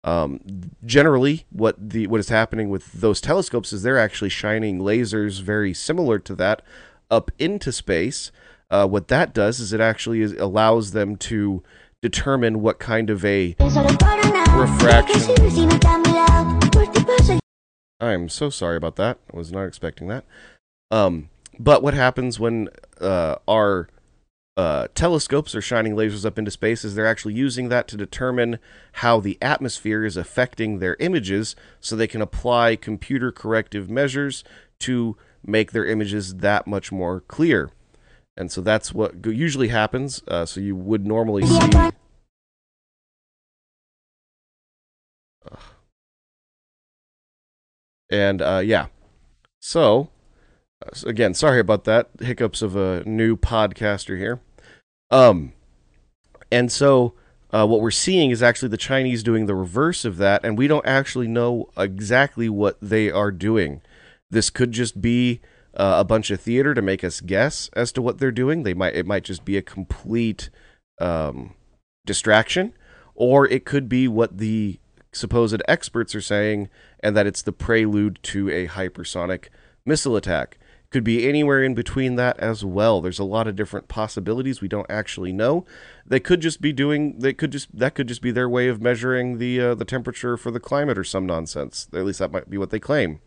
Um, 0.03 0.41
generally, 0.85 1.45
what 1.51 1.77
the 1.91 2.07
what 2.07 2.21
is 2.21 2.31
happening 2.31 2.71
with 2.71 2.93
those 2.93 3.21
telescopes 3.21 3.73
is 3.73 3.83
they're 3.83 3.99
actually 3.99 4.31
shining 4.31 4.79
lasers 4.79 5.43
very 5.43 5.75
similar 5.75 6.19
to 6.21 6.35
that 6.37 6.63
up 7.11 7.31
into 7.39 7.71
space. 7.71 8.33
Uh, 8.71 8.87
what 8.87 9.09
that 9.09 9.35
does 9.35 9.61
is 9.61 9.73
it 9.73 9.81
actually 9.81 10.23
is, 10.23 10.33
allows 10.35 10.93
them 10.93 11.17
to 11.17 11.63
determine 12.01 12.63
what 12.63 12.79
kind 12.79 13.11
of 13.11 13.25
a 13.25 13.57
refraction. 14.57 15.21
I'm 18.01 18.29
so 18.29 18.51
sorry 18.51 18.77
about 18.77 18.97
that. 18.97 19.19
I 19.33 19.37
was 19.37 19.53
not 19.53 19.65
expecting 19.65 20.09
that. 20.09 20.25
Um, 20.91 21.29
but 21.59 21.83
what 21.83 21.95
happens 21.95 22.41
when 22.41 22.69
uh, 23.01 23.37
our 23.47 23.89
uh, 24.57 24.89
telescopes 24.95 25.55
are 25.55 25.63
shining 25.63 25.95
lasers 25.95 26.27
up 26.27 26.39
into 26.39 26.51
space 26.51 26.85
is 26.85 26.95
they're 26.95 27.07
actually 27.07 27.35
using 27.35 27.69
that 27.69 27.89
to 27.89 27.97
determine 27.97 28.59
how 28.95 29.21
the 29.21 29.39
atmosphere 29.41 30.05
is 30.05 30.17
affecting 30.17 30.79
their 30.79 30.97
images 31.01 31.55
so 31.81 31.95
they 31.95 32.07
can 32.07 32.21
apply 32.21 32.77
computer 32.77 33.31
corrective 33.31 33.89
measures 33.89 34.43
to 34.79 35.17
make 35.45 35.73
their 35.73 35.87
images 35.87 36.37
that 36.37 36.67
much 36.67 36.91
more 36.91 37.21
clear. 37.21 37.71
And 38.37 38.51
so 38.51 38.61
that's 38.61 38.93
what 38.93 39.25
usually 39.27 39.69
happens. 39.69 40.23
Uh, 40.27 40.47
so 40.47 40.61
you 40.61 40.75
would 40.75 41.07
normally 41.07 41.47
see. 41.47 41.91
And 48.11 48.43
uh, 48.43 48.63
yeah. 48.65 48.87
So, 49.61 50.11
uh, 50.85 51.09
again, 51.09 51.35
sorry 51.35 51.61
about 51.61 51.85
that. 51.85 52.11
Hiccups 52.21 52.63
of 52.63 52.77
a 52.77 53.05
new 53.05 53.37
podcaster 53.37 54.19
here. 54.19 54.41
Um, 55.11 55.53
and 56.51 56.71
so 56.71 57.15
uh, 57.53 57.67
what 57.67 57.81
we're 57.81 57.91
seeing 57.91 58.31
is 58.31 58.43
actually 58.43 58.69
the 58.69 58.77
Chinese 58.77 59.23
doing 59.23 59.47
the 59.47 59.55
reverse 59.55 60.05
of 60.05 60.17
that, 60.19 60.45
and 60.45 60.57
we 60.57 60.67
don't 60.67 60.87
actually 60.87 61.29
know 61.29 61.69
exactly 61.77 62.49
what 62.49 62.79
they 62.81 63.11
are 63.11 63.33
doing. 63.33 63.83
This 64.31 64.51
could 64.51 64.73
just 64.73 65.01
be 65.01 65.41
uh, 65.75 65.97
a 65.99 66.05
bunch 66.05 66.31
of 66.31 66.41
theater 66.41 66.75
to 66.75 66.83
make 66.83 67.05
us 67.05 67.21
guess 67.21 67.71
as 67.75 67.93
to 67.93 68.03
what 68.03 68.19
they're 68.19 68.31
doing. 68.31 68.63
They 68.63 68.75
might 68.75 68.95
it 68.95 69.07
might 69.07 69.25
just 69.25 69.45
be 69.45 69.57
a 69.57 69.63
complete 69.63 70.51
um, 71.01 71.55
distraction, 72.07 72.73
or 73.15 73.47
it 73.49 73.65
could 73.65 73.89
be 73.89 74.09
what 74.09 74.39
the 74.39 74.80
supposed 75.13 75.63
experts 75.69 76.15
are 76.15 76.21
saying, 76.21 76.69
and 77.01 77.17
that 77.17 77.27
it's 77.27 77.43
the 77.43 77.53
prelude 77.53 78.19
to 78.25 78.49
a 78.51 78.67
hypersonic 78.69 79.49
missile 79.85 80.17
attack. 80.17 80.59
Could 80.91 81.05
be 81.05 81.29
anywhere 81.29 81.63
in 81.63 81.75
between 81.75 82.17
that 82.17 82.37
as 82.41 82.65
well. 82.65 83.01
There's 83.01 83.21
a 83.21 83.25
lot 83.25 83.47
of 83.47 83.55
different 83.55 83.87
possibilities 83.87 84.61
we 84.61 84.67
don't 84.67 84.91
actually 84.91 85.33
know. 85.33 85.65
They 86.05 86.19
could 86.19 86.41
just 86.41 86.61
be 86.61 86.73
doing. 86.73 87.21
They 87.21 87.33
could 87.33 87.53
just 87.53 87.77
that 87.79 87.95
could 87.95 88.09
just 88.09 88.23
be 88.23 88.33
their 88.33 88.49
way 88.49 88.67
of 88.67 88.83
measuring 88.83 89.39
the 89.39 89.61
uh, 89.61 89.75
the 89.77 89.85
temperature 89.85 90.37
for 90.37 90.51
the 90.51 90.59
climate 90.59 90.99
or 90.99 91.05
some 91.05 91.27
nonsense. 91.27 91.89
At 91.93 92.05
least 92.05 92.19
that 92.19 92.33
might 92.33 92.51
be 92.51 92.59
what 92.59 92.71
they 92.71 92.81
claim. 92.81 93.21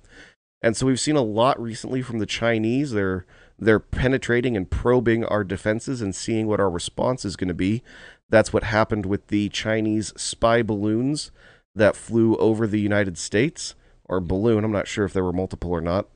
And 0.62 0.76
so 0.76 0.86
we've 0.88 1.00
seen 1.00 1.16
a 1.16 1.22
lot 1.22 1.62
recently 1.62 2.02
from 2.02 2.20
the 2.20 2.26
Chinese. 2.26 2.92
They're 2.92 3.26
they're 3.58 3.80
penetrating 3.80 4.58
and 4.58 4.70
probing 4.70 5.24
our 5.26 5.46
defenses 5.46 6.02
and 6.02 6.14
seeing 6.14 6.48
what 6.48 6.60
our 6.60 6.70
response 6.70 7.24
is 7.24 7.38
going 7.38 7.48
to 7.48 7.54
be. 7.54 7.82
That's 8.30 8.52
what 8.52 8.64
happened 8.64 9.06
with 9.06 9.28
the 9.28 9.48
Chinese 9.50 10.12
spy 10.18 10.64
balloons 10.64 11.32
that 11.76 11.96
flew 11.96 12.36
over 12.38 12.68
the 12.68 12.80
United 12.80 13.18
States 13.18 13.76
or 14.06 14.20
balloon. 14.20 14.64
I'm 14.64 14.72
not 14.72 14.88
sure 14.88 15.06
if 15.06 15.14
there 15.14 15.24
were 15.24 15.34
multiple 15.34 15.72
or 15.72 15.82
not. 15.82 16.08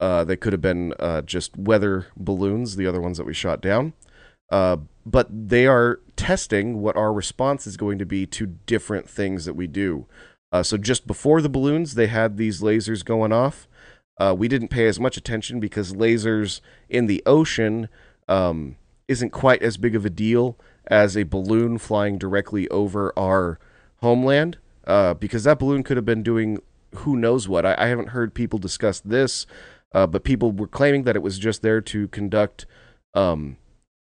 Uh, 0.00 0.24
they 0.24 0.36
could 0.36 0.52
have 0.52 0.62
been 0.62 0.94
uh, 0.98 1.22
just 1.22 1.56
weather 1.56 2.06
balloons, 2.16 2.76
the 2.76 2.86
other 2.86 3.00
ones 3.00 3.18
that 3.18 3.26
we 3.26 3.34
shot 3.34 3.60
down. 3.60 3.92
Uh, 4.50 4.78
but 5.06 5.28
they 5.30 5.66
are 5.66 6.00
testing 6.16 6.80
what 6.80 6.96
our 6.96 7.12
response 7.12 7.66
is 7.66 7.76
going 7.76 7.98
to 7.98 8.06
be 8.06 8.26
to 8.26 8.46
different 8.46 9.08
things 9.08 9.44
that 9.44 9.54
we 9.54 9.66
do. 9.66 10.06
Uh, 10.52 10.62
so 10.62 10.76
just 10.76 11.06
before 11.06 11.40
the 11.40 11.48
balloons, 11.48 11.94
they 11.94 12.08
had 12.08 12.36
these 12.36 12.60
lasers 12.60 13.04
going 13.04 13.32
off. 13.32 13.68
Uh, 14.18 14.34
we 14.36 14.48
didn't 14.48 14.68
pay 14.68 14.86
as 14.86 14.98
much 14.98 15.16
attention 15.16 15.60
because 15.60 15.92
lasers 15.92 16.60
in 16.88 17.06
the 17.06 17.22
ocean 17.24 17.88
um, 18.28 18.76
isn't 19.06 19.30
quite 19.30 19.62
as 19.62 19.76
big 19.76 19.94
of 19.94 20.04
a 20.04 20.10
deal 20.10 20.58
as 20.86 21.16
a 21.16 21.22
balloon 21.22 21.78
flying 21.78 22.18
directly 22.18 22.68
over 22.68 23.16
our 23.18 23.58
homeland. 24.00 24.58
Uh, 24.86 25.14
because 25.14 25.44
that 25.44 25.58
balloon 25.58 25.82
could 25.82 25.96
have 25.96 26.06
been 26.06 26.22
doing 26.22 26.58
who 26.96 27.16
knows 27.16 27.48
what. 27.48 27.64
I, 27.64 27.74
I 27.78 27.86
haven't 27.86 28.08
heard 28.08 28.34
people 28.34 28.58
discuss 28.58 28.98
this 29.00 29.46
uh, 29.92 30.06
but 30.06 30.24
people 30.24 30.52
were 30.52 30.66
claiming 30.66 31.04
that 31.04 31.16
it 31.16 31.22
was 31.22 31.38
just 31.38 31.62
there 31.62 31.80
to 31.80 32.08
conduct 32.08 32.66
um, 33.14 33.56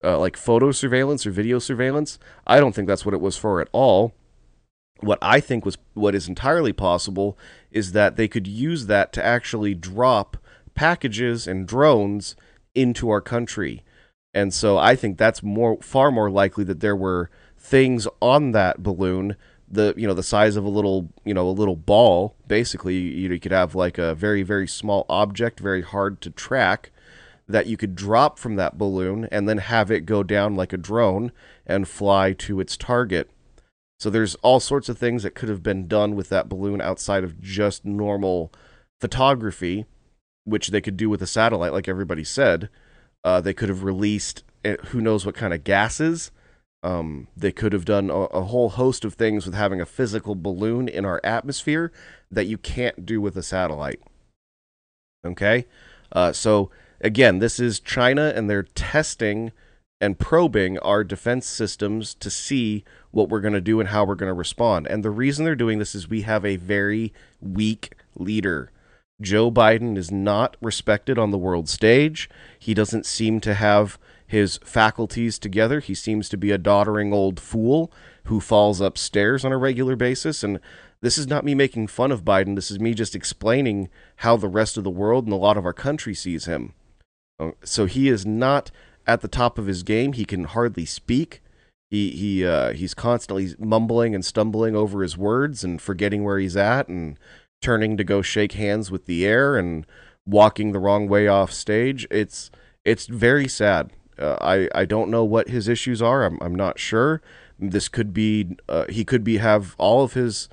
uh, 0.02 0.18
like 0.18 0.36
photo 0.36 0.72
surveillance 0.72 1.26
or 1.26 1.30
video 1.30 1.58
surveillance. 1.58 2.18
I 2.46 2.60
don't 2.60 2.74
think 2.74 2.88
that's 2.88 3.04
what 3.04 3.14
it 3.14 3.20
was 3.20 3.36
for 3.36 3.60
at 3.60 3.68
all. 3.72 4.12
What 5.00 5.18
I 5.22 5.38
think 5.38 5.64
was 5.64 5.78
what 5.94 6.16
is 6.16 6.28
entirely 6.28 6.72
possible 6.72 7.38
is 7.70 7.92
that 7.92 8.16
they 8.16 8.26
could 8.26 8.48
use 8.48 8.86
that 8.86 9.12
to 9.12 9.24
actually 9.24 9.74
drop 9.74 10.36
packages 10.74 11.46
and 11.46 11.68
drones 11.68 12.34
into 12.74 13.08
our 13.08 13.20
country. 13.20 13.84
And 14.34 14.52
so 14.52 14.76
I 14.76 14.96
think 14.96 15.16
that's 15.16 15.42
more 15.42 15.78
far 15.80 16.10
more 16.10 16.30
likely 16.30 16.64
that 16.64 16.80
there 16.80 16.96
were 16.96 17.30
things 17.56 18.08
on 18.20 18.50
that 18.52 18.82
balloon 18.82 19.36
the 19.70 19.94
you 19.96 20.06
know 20.06 20.14
the 20.14 20.22
size 20.22 20.56
of 20.56 20.64
a 20.64 20.68
little 20.68 21.08
you 21.24 21.34
know 21.34 21.48
a 21.48 21.50
little 21.50 21.76
ball 21.76 22.34
basically 22.46 22.96
you, 22.96 23.30
you 23.30 23.40
could 23.40 23.52
have 23.52 23.74
like 23.74 23.98
a 23.98 24.14
very 24.14 24.42
very 24.42 24.66
small 24.66 25.04
object 25.08 25.60
very 25.60 25.82
hard 25.82 26.20
to 26.20 26.30
track 26.30 26.90
that 27.48 27.66
you 27.66 27.76
could 27.76 27.94
drop 27.94 28.38
from 28.38 28.56
that 28.56 28.76
balloon 28.76 29.26
and 29.32 29.48
then 29.48 29.58
have 29.58 29.90
it 29.90 30.04
go 30.04 30.22
down 30.22 30.54
like 30.54 30.72
a 30.72 30.76
drone 30.76 31.32
and 31.66 31.88
fly 31.88 32.32
to 32.34 32.60
its 32.60 32.76
target. 32.76 33.30
So 33.98 34.10
there's 34.10 34.34
all 34.36 34.60
sorts 34.60 34.88
of 34.88 34.98
things 34.98 35.22
that 35.22 35.34
could 35.34 35.48
have 35.48 35.62
been 35.62 35.88
done 35.88 36.14
with 36.14 36.28
that 36.28 36.48
balloon 36.48 36.80
outside 36.80 37.24
of 37.24 37.40
just 37.40 37.84
normal 37.84 38.52
photography 39.00 39.86
which 40.44 40.68
they 40.68 40.80
could 40.80 40.96
do 40.96 41.10
with 41.10 41.22
a 41.22 41.26
satellite 41.26 41.72
like 41.72 41.88
everybody 41.88 42.24
said. 42.24 42.68
Uh, 43.24 43.40
they 43.40 43.54
could 43.54 43.68
have 43.68 43.82
released 43.82 44.44
eh, 44.64 44.76
who 44.88 45.00
knows 45.00 45.26
what 45.26 45.34
kind 45.34 45.52
of 45.52 45.64
gases 45.64 46.30
um, 46.82 47.26
they 47.36 47.52
could 47.52 47.72
have 47.72 47.84
done 47.84 48.08
a, 48.10 48.14
a, 48.14 48.42
whole 48.44 48.68
host 48.70 49.04
of 49.04 49.14
things 49.14 49.44
with 49.44 49.54
having 49.54 49.80
a 49.80 49.86
physical 49.86 50.36
balloon 50.36 50.88
in 50.88 51.04
our 51.04 51.20
atmosphere 51.24 51.92
that 52.30 52.46
you 52.46 52.56
can't 52.56 53.04
do 53.04 53.20
with 53.20 53.36
a 53.36 53.42
satellite. 53.42 54.00
Okay? 55.24 55.66
Uh, 56.12 56.32
so, 56.32 56.70
again, 57.00 57.40
this 57.40 57.58
is 57.58 57.80
China, 57.80 58.32
and 58.34 58.48
they're 58.48 58.62
testing 58.62 59.50
and 60.00 60.20
probing 60.20 60.78
our 60.78 61.02
defense 61.02 61.46
systems 61.46 62.14
to 62.14 62.30
see 62.30 62.84
what 63.10 63.28
we're 63.28 63.40
going 63.40 63.54
to 63.54 63.60
do 63.60 63.80
and 63.80 63.88
how 63.88 64.04
we're 64.04 64.14
going 64.14 64.30
to 64.30 64.34
respond. 64.34 64.86
And 64.86 65.04
the 65.04 65.10
reason 65.10 65.44
they're 65.44 65.56
doing 65.56 65.80
this 65.80 65.96
is 65.96 66.08
we 66.08 66.22
have 66.22 66.44
a 66.44 66.56
very 66.56 67.12
weak 67.40 67.94
leader. 68.14 68.70
Joe 69.20 69.50
Biden 69.50 69.96
is 69.96 70.12
not 70.12 70.56
respected 70.60 71.18
on 71.18 71.32
the 71.32 71.38
world 71.38 71.68
stage. 71.68 72.30
He 72.56 72.74
doesn't 72.74 73.06
seem 73.06 73.40
to 73.40 73.54
have 73.54 73.98
his 74.28 74.60
faculties 74.62 75.38
together. 75.38 75.80
He 75.80 75.94
seems 75.94 76.28
to 76.28 76.36
be 76.36 76.50
a 76.50 76.58
doddering 76.58 77.12
old 77.12 77.40
fool 77.40 77.90
who 78.24 78.40
falls 78.40 78.80
upstairs 78.80 79.44
on 79.44 79.52
a 79.52 79.58
regular 79.58 79.96
basis. 79.96 80.44
And 80.44 80.60
this 81.00 81.16
is 81.16 81.26
not 81.26 81.44
me 81.44 81.54
making 81.54 81.86
fun 81.86 82.12
of 82.12 82.24
Biden. 82.24 82.54
This 82.54 82.70
is 82.70 82.78
me 82.78 82.92
just 82.92 83.16
explaining 83.16 83.88
how 84.16 84.36
the 84.36 84.46
rest 84.48 84.76
of 84.76 84.84
the 84.84 84.90
world 84.90 85.24
and 85.24 85.32
a 85.32 85.36
lot 85.36 85.56
of 85.56 85.64
our 85.64 85.72
country 85.72 86.14
sees 86.14 86.44
him. 86.44 86.74
Uh, 87.40 87.52
so 87.64 87.86
he 87.86 88.08
is 88.08 88.26
not 88.26 88.70
at 89.06 89.22
the 89.22 89.28
top 89.28 89.58
of 89.58 89.66
his 89.66 89.82
game. 89.82 90.12
He 90.12 90.26
can 90.26 90.44
hardly 90.44 90.84
speak. 90.84 91.42
He 91.90 92.10
he 92.10 92.44
uh, 92.44 92.74
he's 92.74 92.92
constantly 92.92 93.54
mumbling 93.58 94.14
and 94.14 94.22
stumbling 94.22 94.76
over 94.76 95.02
his 95.02 95.16
words 95.16 95.64
and 95.64 95.80
forgetting 95.80 96.22
where 96.22 96.38
he's 96.38 96.56
at 96.56 96.88
and 96.88 97.18
turning 97.62 97.96
to 97.96 98.04
go 98.04 98.20
shake 98.20 98.52
hands 98.52 98.90
with 98.90 99.06
the 99.06 99.24
air 99.24 99.56
and 99.56 99.86
walking 100.26 100.72
the 100.72 100.78
wrong 100.78 101.08
way 101.08 101.26
off 101.26 101.50
stage. 101.50 102.06
It's 102.10 102.50
it's 102.84 103.06
very 103.06 103.48
sad. 103.48 103.90
Uh, 104.18 104.36
I 104.40 104.68
I 104.74 104.84
don't 104.84 105.10
know 105.10 105.24
what 105.24 105.48
his 105.48 105.68
issues 105.68 106.02
are. 106.02 106.24
I'm 106.24 106.38
I'm 106.40 106.54
not 106.54 106.78
sure. 106.78 107.22
This 107.58 107.88
could 107.88 108.12
be 108.12 108.56
uh, 108.68 108.86
he 108.88 109.04
could 109.04 109.24
be 109.24 109.38
have 109.38 109.74
all 109.78 110.02
of 110.02 110.12
his 110.14 110.48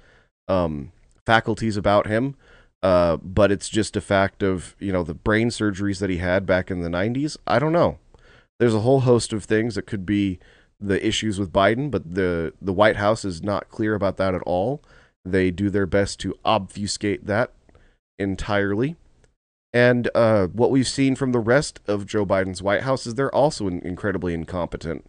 um, 0.47 0.91
faculties 1.25 1.77
about 1.77 2.07
him, 2.07 2.35
uh, 2.83 3.17
but 3.17 3.51
it's 3.51 3.69
just 3.69 3.95
a 3.95 4.01
fact 4.01 4.43
of 4.43 4.75
you 4.79 4.91
know 4.91 5.03
the 5.03 5.13
brain 5.13 5.49
surgeries 5.49 5.99
that 5.99 6.09
he 6.09 6.17
had 6.17 6.45
back 6.45 6.71
in 6.71 6.81
the 6.81 6.89
90s. 6.89 7.37
I 7.47 7.59
don't 7.59 7.73
know. 7.73 7.99
There's 8.59 8.73
a 8.73 8.81
whole 8.81 9.01
host 9.01 9.33
of 9.33 9.43
things 9.43 9.75
that 9.75 9.85
could 9.85 10.05
be 10.05 10.39
the 10.79 11.05
issues 11.05 11.39
with 11.39 11.51
Biden, 11.51 11.89
but 11.91 12.15
the 12.15 12.53
the 12.61 12.73
White 12.73 12.97
House 12.97 13.25
is 13.25 13.43
not 13.43 13.69
clear 13.69 13.95
about 13.95 14.17
that 14.17 14.35
at 14.35 14.41
all. 14.43 14.81
They 15.23 15.51
do 15.51 15.69
their 15.69 15.87
best 15.87 16.19
to 16.21 16.37
obfuscate 16.45 17.25
that 17.25 17.51
entirely. 18.19 18.95
And 19.75 20.09
uh, 20.15 20.47
what 20.47 20.71
we've 20.71 20.87
seen 20.87 21.17
from 21.17 21.33
the 21.33 21.39
rest 21.39 21.81
of 21.85 22.05
Joe 22.05 22.25
Biden's 22.25 22.63
White 22.63 22.83
House 22.83 23.05
is 23.05 23.15
they're 23.15 23.35
also 23.35 23.67
incredibly 23.67 24.33
incompetent. 24.33 25.05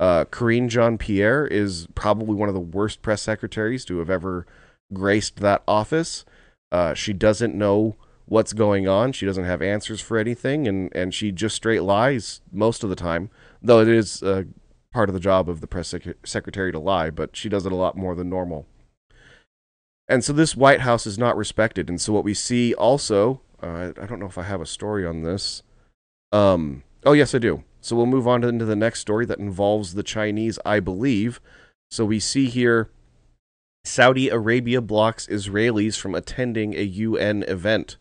Uh, 0.00 0.24
Karine 0.24 0.68
Jean 0.68 0.98
Pierre 0.98 1.46
is 1.46 1.86
probably 1.94 2.34
one 2.34 2.48
of 2.48 2.54
the 2.54 2.60
worst 2.60 3.02
press 3.02 3.22
secretaries 3.22 3.84
to 3.84 3.98
have 4.00 4.10
ever 4.10 4.46
graced 4.92 5.36
that 5.36 5.62
office. 5.68 6.24
Uh, 6.72 6.92
she 6.92 7.12
doesn't 7.12 7.54
know 7.54 7.94
what's 8.24 8.52
going 8.52 8.88
on. 8.88 9.12
She 9.12 9.26
doesn't 9.26 9.44
have 9.44 9.62
answers 9.62 10.00
for 10.00 10.18
anything, 10.18 10.66
and, 10.66 10.90
and 10.92 11.14
she 11.14 11.30
just 11.30 11.54
straight 11.54 11.84
lies 11.84 12.40
most 12.50 12.82
of 12.82 12.90
the 12.90 12.96
time. 12.96 13.30
Though 13.62 13.80
it 13.80 13.86
is 13.86 14.24
uh, 14.24 14.42
part 14.92 15.08
of 15.08 15.14
the 15.14 15.20
job 15.20 15.48
of 15.48 15.60
the 15.60 15.68
press 15.68 15.86
sec- 15.86 16.26
secretary 16.26 16.72
to 16.72 16.80
lie, 16.80 17.10
but 17.10 17.36
she 17.36 17.48
does 17.48 17.64
it 17.64 17.70
a 17.70 17.76
lot 17.76 17.96
more 17.96 18.16
than 18.16 18.28
normal. 18.28 18.66
And 20.08 20.24
so 20.24 20.32
this 20.32 20.56
White 20.56 20.80
House 20.80 21.06
is 21.06 21.16
not 21.16 21.36
respected. 21.36 21.88
And 21.88 22.00
so 22.00 22.12
what 22.12 22.24
we 22.24 22.34
see 22.34 22.74
also, 22.74 23.42
uh, 23.62 23.92
I 24.00 24.06
don't 24.06 24.20
know 24.20 24.26
if 24.26 24.38
I 24.38 24.42
have 24.42 24.60
a 24.60 24.66
story 24.66 25.06
on 25.06 25.22
this. 25.22 25.62
Um, 26.32 26.82
oh, 27.04 27.12
yes, 27.12 27.34
I 27.34 27.38
do. 27.38 27.64
So 27.80 27.96
we'll 27.96 28.06
move 28.06 28.28
on 28.28 28.44
into 28.44 28.64
the 28.64 28.76
next 28.76 29.00
story 29.00 29.24
that 29.26 29.38
involves 29.38 29.94
the 29.94 30.02
Chinese, 30.02 30.58
I 30.64 30.80
believe. 30.80 31.40
So 31.90 32.04
we 32.04 32.20
see 32.20 32.46
here 32.46 32.90
Saudi 33.84 34.28
Arabia 34.28 34.80
blocks 34.80 35.26
Israelis 35.26 35.98
from 35.98 36.14
attending 36.14 36.74
a 36.74 36.82
UN 36.82 37.42
event. 37.44 37.96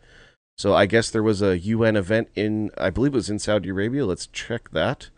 So 0.58 0.74
I 0.74 0.86
guess 0.86 1.10
there 1.10 1.24
was 1.24 1.41
a 1.41 1.58
UN 1.58 1.95
event 1.95 2.30
in, 2.36 2.72
I 2.78 2.89
believe 2.89 3.13
it 3.13 3.15
was 3.15 3.30
in 3.30 3.39
Saudi 3.39 3.69
Arabia. 3.69 4.06
Let's 4.06 4.28
check 4.28 4.72
that. 4.72 5.10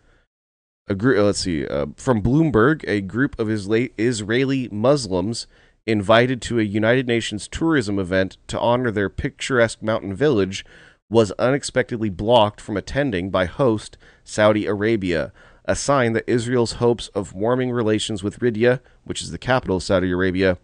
A 0.87 0.95
group, 0.95 1.17
let's 1.17 1.39
see, 1.39 1.65
uh, 1.65 1.87
from 1.95 2.21
Bloomberg, 2.21 2.83
a 2.87 3.01
group 3.01 3.39
of 3.39 3.49
Isla- 3.49 3.89
Israeli 3.97 4.67
Muslims 4.71 5.47
invited 5.85 6.41
to 6.43 6.59
a 6.59 6.63
United 6.63 7.07
Nations 7.07 7.47
tourism 7.47 7.99
event 7.99 8.37
to 8.47 8.59
honor 8.59 8.91
their 8.91 9.09
picturesque 9.09 9.81
mountain 9.81 10.13
village 10.13 10.65
was 11.09 11.31
unexpectedly 11.33 12.09
blocked 12.09 12.61
from 12.61 12.77
attending 12.77 13.29
by 13.29 13.45
host 13.45 13.97
Saudi 14.23 14.65
Arabia, 14.65 15.33
a 15.65 15.75
sign 15.75 16.13
that 16.13 16.23
Israel's 16.27 16.73
hopes 16.73 17.09
of 17.09 17.33
warming 17.33 17.71
relations 17.71 18.23
with 18.23 18.39
Riyadh, 18.39 18.79
which 19.03 19.21
is 19.21 19.31
the 19.31 19.37
capital 19.37 19.77
of 19.77 19.83
Saudi 19.83 20.11
Arabia, 20.11 20.57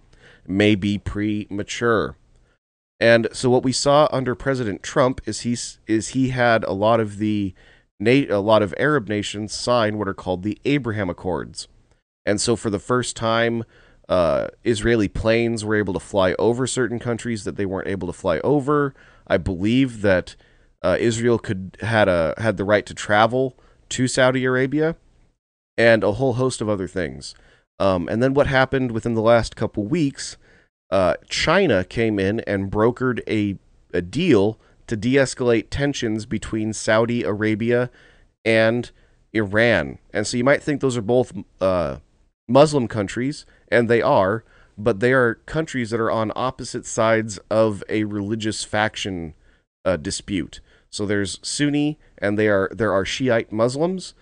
may 0.48 0.76
be 0.76 0.98
premature. 0.98 2.16
And 3.00 3.28
so 3.32 3.50
what 3.50 3.64
we 3.64 3.72
saw 3.72 4.08
under 4.12 4.36
President 4.36 4.82
Trump 4.82 5.22
is 5.26 5.42
he 5.42 5.56
is 5.86 6.10
he 6.10 6.30
had 6.30 6.64
a 6.64 6.72
lot 6.72 7.00
of 7.00 7.18
the 7.18 7.54
a 8.00 8.38
lot 8.38 8.62
of 8.62 8.74
Arab 8.78 9.10
nations 9.10 9.54
sign 9.54 9.98
what 9.98 10.08
are 10.08 10.14
called 10.14 10.44
the 10.44 10.60
Abraham 10.66 11.10
Accords. 11.10 11.68
And 12.26 12.42
so 12.42 12.56
for 12.56 12.70
the 12.70 12.80
first 12.80 13.16
time 13.16 13.64
uh, 14.10 14.48
Israeli 14.64 15.08
planes 15.08 15.66
were 15.66 15.76
able 15.76 15.94
to 15.94 16.00
fly 16.00 16.34
over 16.40 16.66
certain 16.66 17.00
countries 17.00 17.44
that 17.44 17.58
they 17.58 17.66
weren't 17.66 17.90
able 17.90 18.08
to 18.08 18.14
fly 18.14 18.40
over. 18.40 18.94
I 19.28 19.38
believe 19.38 20.02
that 20.02 20.36
uh, 20.82 20.98
Israel 21.00 21.40
could 21.40 21.78
had 21.82 22.08
a 22.08 22.34
had 22.38 22.58
the 22.58 22.64
right 22.64 22.86
to 22.86 22.94
travel 22.94 23.58
to 23.90 24.08
Saudi 24.08 24.46
Arabia, 24.46 24.96
and 25.78 26.04
a 26.04 26.14
whole 26.14 26.34
host 26.34 26.62
of 26.62 26.70
other 26.70 26.88
things. 26.88 27.36
Um, 27.80 28.08
and 28.08 28.24
then 28.24 28.34
what 28.34 28.48
happened 28.48 28.92
within 28.92 29.14
the 29.14 29.22
last 29.22 29.56
couple 29.56 29.86
weeks? 29.86 30.38
Uh, 30.90 31.16
China 31.30 31.84
came 31.84 32.18
in 32.20 32.40
and 32.42 32.72
brokered 32.72 33.22
a 33.28 33.58
a 33.94 34.02
deal 34.02 34.60
to 34.88 34.96
de-escalate 34.96 35.68
tensions 35.70 36.26
between 36.26 36.72
Saudi 36.72 37.24
Arabia 37.24 37.90
and 38.46 38.92
Iran. 39.34 40.00
And 40.14 40.26
so 40.26 40.38
you 40.38 40.44
might 40.44 40.64
think 40.64 40.80
those 40.80 40.96
are 40.98 41.02
both 41.02 41.34
uh, 41.60 41.98
Muslim 42.48 42.88
countries, 42.88 43.46
and 43.70 43.90
they 43.90 44.02
are, 44.02 44.44
but 44.78 45.00
they 45.00 45.14
are 45.14 45.36
countries 45.46 45.90
that 45.90 46.00
are 46.00 46.12
on 46.12 46.32
opposite 46.36 46.86
sides 46.86 47.40
of 47.50 47.84
a 47.90 48.04
religious 48.04 48.64
faction 48.64 49.34
uh, 49.86 49.98
dispute. 49.98 50.62
So 50.90 51.06
there's 51.06 51.40
Sunni, 51.42 52.00
and 52.18 52.38
they 52.38 52.48
are 52.48 52.70
there 52.74 52.94
are 52.94 53.06
Shiite 53.06 53.52
Muslims. 53.52 54.14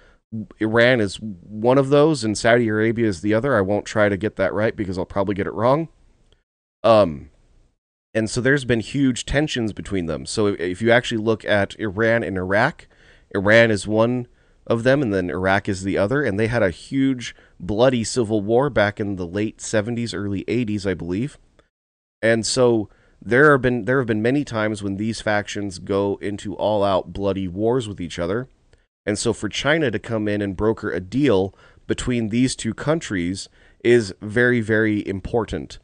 Iran 0.59 0.99
is 0.99 1.17
one 1.17 1.77
of 1.77 1.89
those, 1.89 2.23
and 2.23 2.37
Saudi 2.37 2.67
Arabia 2.67 3.07
is 3.07 3.21
the 3.21 3.33
other. 3.33 3.55
I 3.55 3.61
won't 3.61 3.85
try 3.85 4.09
to 4.09 4.17
get 4.17 4.35
that 4.37 4.53
right 4.53 4.75
because 4.75 4.97
I'll 4.97 5.05
probably 5.05 5.35
get 5.35 5.47
it 5.47 5.53
wrong. 5.53 5.89
Um, 6.83 7.29
and 8.13 8.29
so 8.29 8.41
there's 8.41 8.65
been 8.65 8.79
huge 8.79 9.25
tensions 9.25 9.73
between 9.73 10.05
them. 10.05 10.25
So 10.25 10.47
if 10.47 10.81
you 10.81 10.91
actually 10.91 11.17
look 11.17 11.43
at 11.45 11.77
Iran 11.79 12.23
and 12.23 12.37
Iraq, 12.37 12.87
Iran 13.33 13.71
is 13.71 13.87
one 13.87 14.27
of 14.67 14.83
them, 14.83 15.01
and 15.01 15.13
then 15.13 15.29
Iraq 15.29 15.69
is 15.69 15.83
the 15.83 15.97
other. 15.97 16.23
And 16.23 16.39
they 16.39 16.47
had 16.47 16.63
a 16.63 16.69
huge, 16.69 17.35
bloody 17.59 18.03
civil 18.03 18.41
war 18.41 18.69
back 18.69 18.99
in 18.99 19.15
the 19.15 19.27
late 19.27 19.59
70s, 19.59 20.13
early 20.13 20.43
80s, 20.45 20.85
I 20.89 20.93
believe. 20.93 21.37
And 22.21 22.45
so 22.45 22.89
there 23.21 23.51
have 23.51 23.61
been 23.61 23.85
there 23.85 23.99
have 23.99 24.07
been 24.07 24.21
many 24.21 24.43
times 24.43 24.83
when 24.83 24.97
these 24.97 25.21
factions 25.21 25.79
go 25.79 26.17
into 26.21 26.55
all-out 26.55 27.13
bloody 27.13 27.47
wars 27.47 27.87
with 27.87 27.99
each 27.99 28.19
other. 28.19 28.47
And 29.05 29.17
so 29.17 29.33
for 29.33 29.49
China 29.49 29.91
to 29.91 29.99
come 29.99 30.27
in 30.27 30.41
and 30.41 30.55
broker 30.55 30.91
a 30.91 30.99
deal 30.99 31.55
between 31.87 32.29
these 32.29 32.55
two 32.55 32.73
countries 32.73 33.49
is 33.83 34.13
very 34.21 34.61
very 34.61 35.07
important. 35.07 35.79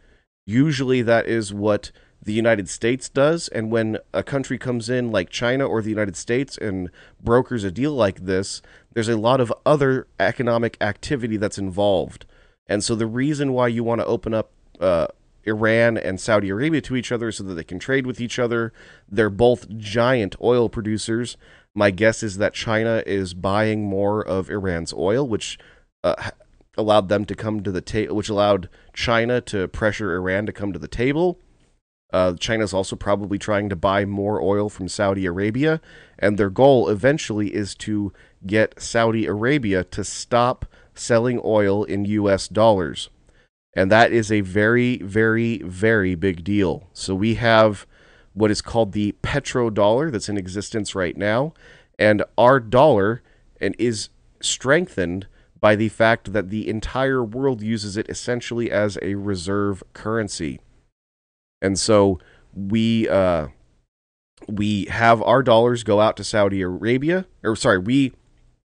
Usually 0.46 1.02
that 1.04 1.28
is 1.28 1.54
what 1.54 1.92
the 2.24 2.34
United 2.34 2.70
States 2.70 3.10
does. 3.10 3.48
And 3.48 3.72
when 3.72 3.98
a 4.14 4.24
country 4.24 4.58
comes 4.58 4.90
in 4.90 5.12
like 5.12 5.30
China 5.30 5.68
or 5.68 5.82
the 5.82 5.90
United 5.90 6.16
States 6.16 6.58
and 6.58 6.90
brokers 7.24 7.64
a 7.64 7.72
deal 7.72 7.94
like 7.94 8.26
this, 8.26 8.62
there's 8.94 9.10
a 9.10 9.18
lot 9.18 9.42
of 9.42 9.54
other 9.66 10.08
economic 10.20 10.78
activity 10.82 11.38
that's 11.38 11.58
involved. 11.58 12.26
And 12.68 12.84
so 12.84 12.96
the 12.96 13.08
reason 13.08 13.54
why 13.54 13.68
you 13.70 13.84
want 13.84 14.02
to 14.02 14.06
open 14.06 14.34
up 14.34 14.52
uh, 14.80 15.08
Iran 15.44 15.98
and 15.98 16.20
Saudi 16.20 16.50
Arabia 16.50 16.82
to 16.82 16.96
each 16.96 17.12
other 17.12 17.32
so 17.32 17.44
that 17.44 17.56
they 17.56 17.64
can 17.64 17.80
trade 17.80 18.06
with 18.06 18.22
each 18.22 18.38
other, 18.38 18.72
they're 19.10 19.30
both 19.30 19.68
giant 19.78 20.36
oil 20.42 20.70
producers. 20.70 21.38
My 21.74 21.90
guess 21.90 22.22
is 22.22 22.38
that 22.38 22.54
China 22.54 23.02
is 23.06 23.34
buying 23.34 23.86
more 23.86 24.22
of 24.26 24.50
Iran's 24.50 24.94
oil, 24.94 25.28
which 25.28 25.58
uh, 26.04 26.32
allowed 26.78 27.10
them 27.10 27.26
to 27.26 27.36
come 27.36 27.64
to 27.64 27.72
the 27.72 27.82
table, 27.82 28.16
which 28.16 28.30
allowed 28.30 28.70
China 28.94 29.42
to 29.42 29.68
pressure 29.68 30.16
Iran 30.16 30.46
to 30.46 30.54
come 30.54 30.72
to 30.74 30.80
the 30.80 30.88
table 30.88 31.40
uh, 32.14 32.34
China's 32.34 32.74
also 32.74 32.96
probably 32.96 33.38
trying 33.38 33.70
to 33.70 33.76
buy 33.76 34.06
more 34.06 34.42
oil 34.42 34.70
from 34.70 34.88
Saudi 34.88 35.26
Arabia, 35.26 35.82
and 36.20 36.38
their 36.38 36.50
goal 36.50 36.90
eventually 36.90 37.54
is 37.54 37.74
to 37.76 38.12
get 38.46 38.82
Saudi 38.82 39.26
Arabia 39.26 39.84
to 39.86 40.04
stop 40.04 40.66
selling 40.94 41.40
oil 41.44 41.84
in 41.84 42.06
US 42.06 42.48
dollars. 42.48 43.10
And 43.74 43.90
that 43.92 44.12
is 44.12 44.32
a 44.32 44.42
very, 44.42 44.98
very, 44.98 45.60
very 45.60 46.16
big 46.16 46.44
deal. 46.44 46.90
So 46.94 47.16
we 47.16 47.36
have 47.36 47.88
what 48.34 48.52
is 48.52 48.62
called 48.62 48.92
the 48.92 49.16
petrodollar 49.24 50.12
that's 50.12 50.30
in 50.30 50.38
existence 50.38 50.96
right 50.96 51.16
now, 51.16 51.54
and 51.98 52.24
our 52.38 52.60
dollar 52.60 53.22
and 53.60 53.76
is 53.78 54.10
strengthened 54.42 55.28
by 55.60 55.76
the 55.76 55.90
fact 55.90 56.34
that 56.34 56.50
the 56.50 56.68
entire 56.68 57.24
world 57.24 57.62
uses 57.62 57.96
it 57.96 58.10
essentially 58.10 58.72
as 58.72 58.98
a 59.02 59.16
reserve 59.16 59.84
currency. 59.94 60.60
And 61.62 61.78
so 61.78 62.20
we 62.54 63.08
uh, 63.08 63.48
we 64.48 64.86
have 64.86 65.22
our 65.22 65.44
dollars 65.44 65.84
go 65.84 66.00
out 66.00 66.18
to 66.18 66.24
Saudi 66.24 66.62
Arabia, 66.62 67.26
or 67.44 67.56
sorry, 67.56 67.78
we 67.78 68.14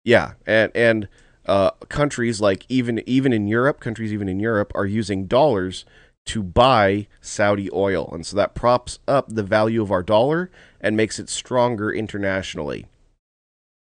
yeah, 0.04 0.32
and 0.46 0.72
and 0.74 1.08
uh, 1.46 1.70
countries 1.88 2.40
like 2.40 2.64
even 2.68 3.02
even 3.06 3.32
in 3.32 3.46
Europe, 3.46 3.80
countries 3.80 4.12
even 4.12 4.28
in 4.28 4.40
Europe 4.40 4.72
are 4.74 4.86
using 4.86 5.26
dollars 5.26 5.84
to 6.26 6.42
buy 6.42 7.06
Saudi 7.20 7.70
oil, 7.72 8.10
and 8.12 8.24
so 8.24 8.36
that 8.36 8.54
props 8.54 8.98
up 9.08 9.28
the 9.28 9.42
value 9.42 9.82
of 9.82 9.90
our 9.90 10.02
dollar 10.02 10.50
and 10.80 10.96
makes 10.96 11.18
it 11.18 11.28
stronger 11.28 11.92
internationally. 11.92 12.86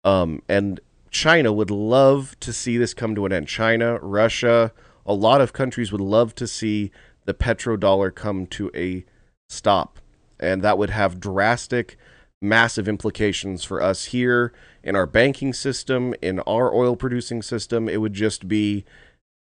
Um, 0.04 0.42
and 0.48 0.80
China 1.10 1.54
would 1.54 1.72
love 1.72 2.38
to 2.42 2.52
see 2.52 2.78
this 2.78 2.94
come 2.94 3.16
to 3.16 3.26
an 3.26 3.32
end. 3.32 3.48
China, 3.48 3.98
Russia, 4.00 4.74
a 5.06 5.14
lot 5.14 5.40
of 5.40 5.54
countries 5.54 5.92
would 5.92 6.02
love 6.02 6.36
to 6.36 6.46
see 6.46 6.92
the 7.26 7.34
petrodollar 7.34 8.14
come 8.14 8.48
to 8.48 8.72
a 8.76 9.06
stop. 9.50 10.00
And 10.40 10.62
that 10.62 10.78
would 10.78 10.90
have 10.90 11.20
drastic, 11.20 11.98
massive 12.42 12.88
implications 12.88 13.64
for 13.64 13.82
us 13.82 14.06
here 14.06 14.54
in 14.84 14.96
our 14.96 15.06
banking 15.06 15.54
system, 15.54 16.14
in 16.22 16.40
our 16.42 16.74
oil 16.74 16.96
producing 16.96 17.42
system. 17.42 17.90
It 17.90 18.02
would 18.02 18.14
just 18.14 18.48
be 18.48 18.86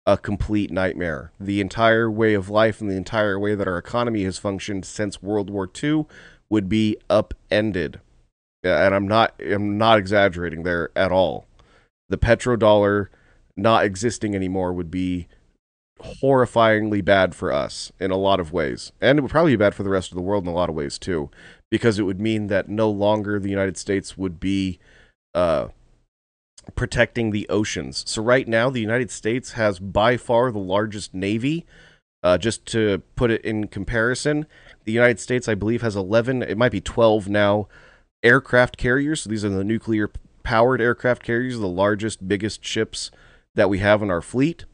a 0.05 0.17
complete 0.17 0.71
nightmare. 0.71 1.31
The 1.39 1.61
entire 1.61 2.09
way 2.09 2.33
of 2.33 2.49
life 2.49 2.79
and 2.79 2.89
the 2.89 2.95
entire 2.95 3.39
way 3.39 3.55
that 3.55 3.67
our 3.67 3.77
economy 3.77 4.23
has 4.23 4.37
functioned 4.37 4.85
since 4.85 5.21
World 5.21 5.49
War 5.49 5.69
II 5.83 6.05
would 6.49 6.69
be 6.69 6.97
upended. 7.09 7.99
And 8.63 8.95
I'm 8.95 9.07
not 9.07 9.33
I'm 9.43 9.77
not 9.77 9.99
exaggerating 9.99 10.63
there 10.63 10.89
at 10.95 11.11
all. 11.11 11.45
The 12.09 12.17
petrodollar 12.17 13.07
not 13.57 13.85
existing 13.85 14.35
anymore 14.35 14.73
would 14.73 14.91
be 14.91 15.27
horrifyingly 16.01 17.03
bad 17.03 17.33
for 17.33 17.51
us 17.51 17.91
in 17.99 18.11
a 18.11 18.17
lot 18.17 18.39
of 18.39 18.51
ways. 18.51 18.91
And 19.01 19.17
it 19.17 19.21
would 19.21 19.31
probably 19.31 19.53
be 19.53 19.57
bad 19.57 19.75
for 19.75 19.83
the 19.83 19.89
rest 19.89 20.11
of 20.11 20.15
the 20.15 20.21
world 20.21 20.43
in 20.43 20.49
a 20.49 20.55
lot 20.55 20.69
of 20.69 20.75
ways 20.75 20.99
too, 20.99 21.29
because 21.71 21.99
it 21.99 22.03
would 22.03 22.19
mean 22.19 22.47
that 22.47 22.69
no 22.69 22.89
longer 22.89 23.39
the 23.39 23.49
United 23.49 23.77
States 23.77 24.17
would 24.17 24.39
be 24.39 24.79
uh, 25.33 25.69
protecting 26.75 27.31
the 27.31 27.47
oceans. 27.49 28.03
So 28.07 28.21
right 28.21 28.47
now, 28.47 28.69
the 28.69 28.81
United 28.81 29.11
States 29.11 29.53
has 29.53 29.79
by 29.79 30.17
far 30.17 30.51
the 30.51 30.59
largest 30.59 31.13
navy. 31.13 31.65
Uh, 32.23 32.39
just 32.39 32.65
to 32.65 33.03
put 33.15 33.29
it 33.29 33.39
in 33.45 33.67
comparison, 33.67 34.47
the 34.85 34.91
United 34.91 35.19
States, 35.19 35.47
I 35.47 35.53
believe, 35.53 35.83
has 35.83 35.95
11, 35.95 36.41
it 36.41 36.57
might 36.57 36.71
be 36.71 36.81
12 36.81 37.29
now, 37.29 37.67
aircraft 38.23 38.77
carriers. 38.77 39.21
So 39.21 39.29
these 39.29 39.45
are 39.45 39.49
the 39.49 39.63
nuclear 39.63 40.09
powered 40.41 40.81
aircraft 40.81 41.21
carriers, 41.21 41.59
the 41.59 41.67
largest, 41.67 42.27
biggest 42.27 42.65
ships 42.65 43.11
that 43.53 43.69
we 43.69 43.77
have 43.77 44.01
in 44.01 44.09
our 44.09 44.23
fleet. 44.23 44.65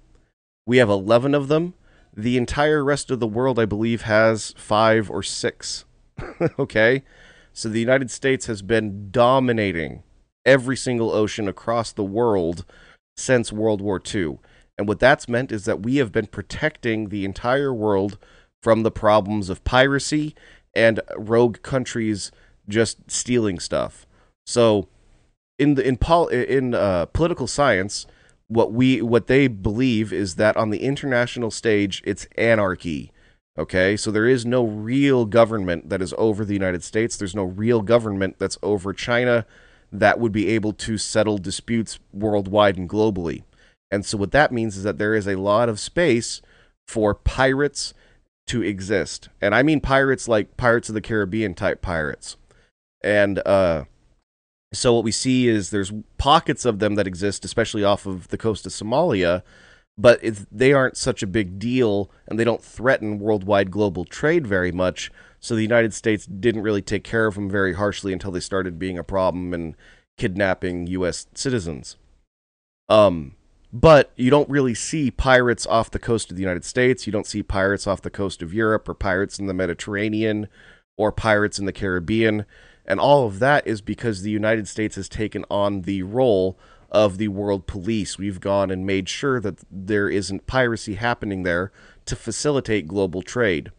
We 0.65 0.77
have 0.77 0.89
11 0.89 1.33
of 1.35 1.47
them. 1.47 1.73
The 2.15 2.37
entire 2.37 2.83
rest 2.83 3.09
of 3.09 3.19
the 3.19 3.27
world, 3.27 3.57
I 3.57 3.65
believe, 3.65 4.01
has 4.03 4.53
five 4.57 5.09
or 5.09 5.23
six. 5.23 5.85
okay? 6.59 7.03
So 7.53 7.69
the 7.69 7.79
United 7.79 8.11
States 8.11 8.45
has 8.45 8.61
been 8.61 9.09
dominating 9.11 10.03
every 10.45 10.77
single 10.77 11.11
ocean 11.11 11.47
across 11.47 11.91
the 11.91 12.03
world 12.03 12.65
since 13.17 13.51
World 13.51 13.81
War 13.81 14.01
II. 14.03 14.39
And 14.77 14.87
what 14.87 14.99
that's 14.99 15.29
meant 15.29 15.51
is 15.51 15.65
that 15.65 15.83
we 15.83 15.97
have 15.97 16.11
been 16.11 16.27
protecting 16.27 17.09
the 17.09 17.25
entire 17.25 17.73
world 17.73 18.17
from 18.63 18.83
the 18.83 18.91
problems 18.91 19.49
of 19.49 19.63
piracy 19.63 20.35
and 20.73 21.01
rogue 21.17 21.61
countries 21.61 22.31
just 22.67 23.09
stealing 23.09 23.59
stuff. 23.59 24.05
So 24.45 24.87
in 25.59 25.75
the 25.75 25.87
in 25.87 25.97
pol 25.97 26.27
in 26.27 26.73
uh, 26.73 27.05
political 27.07 27.47
science, 27.47 28.07
what 28.51 28.73
we 28.73 29.01
what 29.01 29.27
they 29.27 29.47
believe 29.47 30.11
is 30.11 30.35
that 30.35 30.57
on 30.57 30.71
the 30.71 30.83
international 30.83 31.49
stage 31.49 32.03
it's 32.05 32.27
anarchy. 32.37 33.11
Okay, 33.57 33.95
so 33.95 34.11
there 34.11 34.27
is 34.27 34.45
no 34.45 34.65
real 34.65 35.25
government 35.25 35.89
that 35.89 36.01
is 36.01 36.13
over 36.17 36.43
the 36.43 36.53
United 36.53 36.83
States. 36.83 37.15
There's 37.15 37.35
no 37.35 37.43
real 37.43 37.81
government 37.81 38.39
that's 38.39 38.57
over 38.61 38.91
China 38.91 39.45
that 39.91 40.19
would 40.19 40.33
be 40.33 40.49
able 40.49 40.73
to 40.73 40.97
settle 40.97 41.37
disputes 41.37 41.99
worldwide 42.11 42.77
and 42.77 42.89
globally. 42.89 43.43
And 43.89 44.05
so 44.05 44.17
what 44.17 44.31
that 44.31 44.51
means 44.51 44.75
is 44.75 44.83
that 44.83 44.97
there 44.97 45.15
is 45.15 45.27
a 45.27 45.35
lot 45.35 45.69
of 45.69 45.79
space 45.79 46.41
for 46.87 47.13
pirates 47.13 47.93
to 48.47 48.61
exist. 48.61 49.29
And 49.39 49.55
I 49.55 49.63
mean 49.63 49.79
pirates 49.79 50.27
like 50.27 50.57
Pirates 50.57 50.89
of 50.89 50.95
the 50.95 51.01
Caribbean 51.01 51.53
type 51.53 51.81
pirates. 51.81 52.35
And 53.01 53.39
uh 53.45 53.85
so 54.73 54.93
what 54.93 55.03
we 55.03 55.11
see 55.11 55.47
is 55.47 55.69
there's 55.69 55.91
pockets 56.17 56.65
of 56.65 56.79
them 56.79 56.95
that 56.95 57.07
exist, 57.07 57.43
especially 57.43 57.83
off 57.83 58.05
of 58.05 58.29
the 58.29 58.37
coast 58.37 58.65
of 58.65 58.71
Somalia, 58.71 59.43
but 59.97 60.21
they 60.51 60.71
aren't 60.71 60.97
such 60.97 61.21
a 61.21 61.27
big 61.27 61.59
deal 61.59 62.09
and 62.27 62.39
they 62.39 62.43
don't 62.43 62.63
threaten 62.63 63.19
worldwide 63.19 63.69
global 63.69 64.05
trade 64.05 64.47
very 64.47 64.71
much. 64.71 65.11
So 65.39 65.55
the 65.55 65.61
United 65.61 65.93
States 65.93 66.25
didn't 66.25 66.61
really 66.61 66.81
take 66.81 67.03
care 67.03 67.27
of 67.27 67.35
them 67.35 67.49
very 67.49 67.73
harshly 67.73 68.13
until 68.13 68.31
they 68.31 68.39
started 68.39 68.79
being 68.79 68.97
a 68.97 69.03
problem 69.03 69.53
and 69.53 69.75
kidnapping 70.17 70.87
U.S. 70.87 71.27
citizens. 71.33 71.97
Um, 72.87 73.35
but 73.73 74.11
you 74.15 74.29
don't 74.29 74.49
really 74.49 74.75
see 74.75 75.11
pirates 75.11 75.65
off 75.65 75.91
the 75.91 75.99
coast 75.99 76.29
of 76.29 76.37
the 76.37 76.43
United 76.43 76.63
States. 76.63 77.05
You 77.05 77.11
don't 77.11 77.27
see 77.27 77.43
pirates 77.43 77.87
off 77.87 78.01
the 78.01 78.09
coast 78.09 78.41
of 78.41 78.53
Europe 78.53 78.87
or 78.87 78.93
pirates 78.93 79.39
in 79.39 79.47
the 79.47 79.53
Mediterranean 79.53 80.47
or 80.97 81.11
pirates 81.11 81.57
in 81.57 81.65
the 81.65 81.73
Caribbean. 81.73 82.45
And 82.85 82.99
all 82.99 83.25
of 83.25 83.39
that 83.39 83.65
is 83.67 83.81
because 83.81 84.21
the 84.21 84.31
United 84.31 84.67
States 84.67 84.95
has 84.95 85.07
taken 85.07 85.45
on 85.49 85.83
the 85.83 86.03
role 86.03 86.57
of 86.91 87.17
the 87.17 87.29
world 87.29 87.67
police. 87.67 88.17
We've 88.17 88.41
gone 88.41 88.69
and 88.69 88.85
made 88.85 89.07
sure 89.07 89.39
that 89.39 89.59
there 89.71 90.09
isn't 90.09 90.47
piracy 90.47 90.95
happening 90.95 91.43
there 91.43 91.71
to 92.05 92.15
facilitate 92.15 92.87
global 92.87 93.21
trade. 93.21 93.71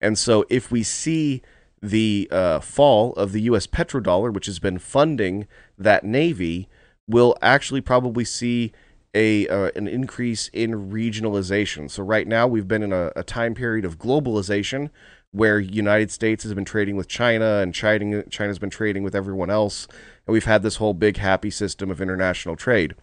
And 0.00 0.18
so 0.18 0.44
if 0.48 0.70
we 0.70 0.82
see 0.82 1.42
the 1.80 2.28
uh, 2.30 2.60
fall 2.60 3.12
of 3.14 3.32
the 3.32 3.42
U.S. 3.42 3.66
petrodollar, 3.66 4.32
which 4.32 4.46
has 4.46 4.58
been 4.58 4.78
funding 4.78 5.46
that 5.78 6.04
navy, 6.04 6.68
we'll 7.06 7.36
actually 7.40 7.80
probably 7.80 8.24
see 8.24 8.72
a 9.14 9.48
uh, 9.48 9.70
an 9.74 9.88
increase 9.88 10.48
in 10.52 10.90
regionalization. 10.90 11.90
So 11.90 12.02
right 12.02 12.26
now 12.26 12.46
we've 12.46 12.68
been 12.68 12.82
in 12.82 12.92
a, 12.92 13.10
a 13.16 13.22
time 13.22 13.54
period 13.54 13.84
of 13.84 13.98
globalization 13.98 14.90
where 15.32 15.60
United 15.60 16.10
States 16.10 16.42
has 16.42 16.54
been 16.54 16.64
trading 16.64 16.96
with 16.96 17.08
China 17.08 17.58
and 17.58 17.74
China 17.74 18.22
China's 18.24 18.58
been 18.58 18.70
trading 18.70 19.02
with 19.02 19.14
everyone 19.14 19.50
else 19.50 19.86
and 20.26 20.32
we've 20.32 20.44
had 20.44 20.62
this 20.62 20.76
whole 20.76 20.94
big 20.94 21.18
happy 21.18 21.50
system 21.50 21.90
of 21.90 22.00
international 22.00 22.56
trade. 22.56 22.94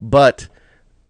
But 0.00 0.48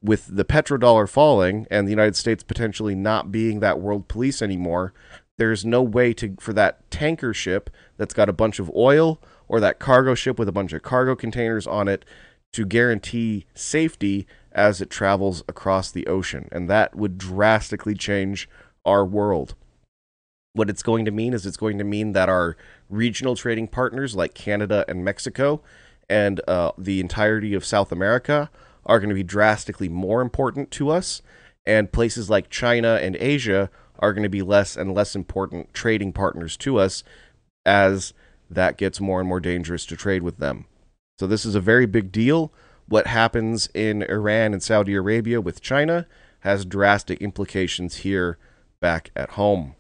with 0.03 0.37
the 0.37 0.45
petrodollar 0.45 1.09
falling 1.09 1.67
and 1.71 1.87
the 1.87 1.93
United 1.93 2.17
States 2.17 2.43
potentially 2.43 2.95
not 2.95 3.33
being 3.33 3.61
that 3.61 3.81
world 3.81 4.07
police 4.07 4.43
anymore, 4.43 4.93
there's 5.38 5.64
no 5.64 5.83
way 5.83 6.12
to 6.14 6.37
for 6.38 6.53
that 6.53 6.88
tanker 6.90 7.35
ship 7.35 7.71
that's 7.97 8.14
got 8.14 8.29
a 8.29 8.33
bunch 8.33 8.59
of 8.59 8.71
oil 8.77 9.21
or 9.49 9.61
that 9.61 9.79
cargo 9.79 10.14
ship 10.14 10.38
with 10.38 10.49
a 10.49 10.53
bunch 10.53 10.73
of 10.73 10.83
cargo 10.83 11.17
containers 11.17 11.67
on 11.67 11.88
it 11.88 12.05
to 12.53 12.64
guarantee 12.64 13.47
safety 13.55 14.27
as 14.53 14.81
it 14.81 14.88
travels 14.90 15.43
across 15.49 15.90
the 15.90 16.07
ocean. 16.07 16.49
And 16.53 16.71
that 16.71 16.95
would 16.95 17.19
drastically 17.19 17.95
change 17.95 18.49
our 18.85 19.05
world. 19.05 19.57
What 20.55 20.71
it's 20.71 20.85
going 20.85 21.05
to 21.05 21.11
mean 21.11 21.35
is 21.35 21.47
it's 21.47 21.57
going 21.57 21.79
to 21.79 21.85
mean 21.85 22.12
that 22.12 22.29
our 22.29 22.57
regional 22.88 23.35
trading 23.35 23.67
partners 23.67 24.14
like 24.14 24.35
Canada 24.35 24.85
and 24.87 25.05
Mexico 25.05 25.61
and 26.09 26.40
uh, 26.47 26.71
the 26.79 27.01
entirety 27.01 27.55
of 27.55 27.64
South 27.64 27.90
America 27.90 28.51
are 28.87 29.01
going 29.01 29.09
to 29.09 29.17
be 29.17 29.25
drastically 29.25 29.88
more 29.88 30.23
important 30.23 30.71
to 30.71 30.90
us. 30.90 31.23
And 31.67 31.90
places 31.90 32.31
like 32.31 32.51
China 32.51 33.01
and 33.03 33.17
Asia 33.17 33.69
are 33.99 34.12
going 34.12 34.23
to 34.23 34.29
be 34.29 34.43
less 34.43 34.77
and 34.77 34.95
less 34.95 35.17
important 35.17 35.75
trading 35.75 36.12
partners 36.12 36.57
to 36.59 36.79
us 36.79 37.03
as 37.67 38.12
that 38.49 38.77
gets 38.77 39.01
more 39.01 39.19
and 39.19 39.29
more 39.29 39.40
dangerous 39.40 39.85
to 39.87 39.97
trade 39.97 40.23
with 40.23 40.37
them. 40.38 40.67
So, 41.19 41.27
this 41.27 41.45
is 41.45 41.55
a 41.55 41.61
very 41.61 41.87
big 41.87 42.12
deal. 42.12 42.53
What 42.87 43.07
happens 43.07 43.69
in 43.75 44.03
Iran 44.03 44.53
and 44.53 44.62
Saudi 44.62 44.95
Arabia 44.95 45.40
with 45.40 45.62
China 45.62 46.07
has 46.40 46.64
drastic 46.64 47.21
implications 47.23 47.99
here 47.99 48.38
back 48.81 49.11
at 49.17 49.31
home. 49.31 49.75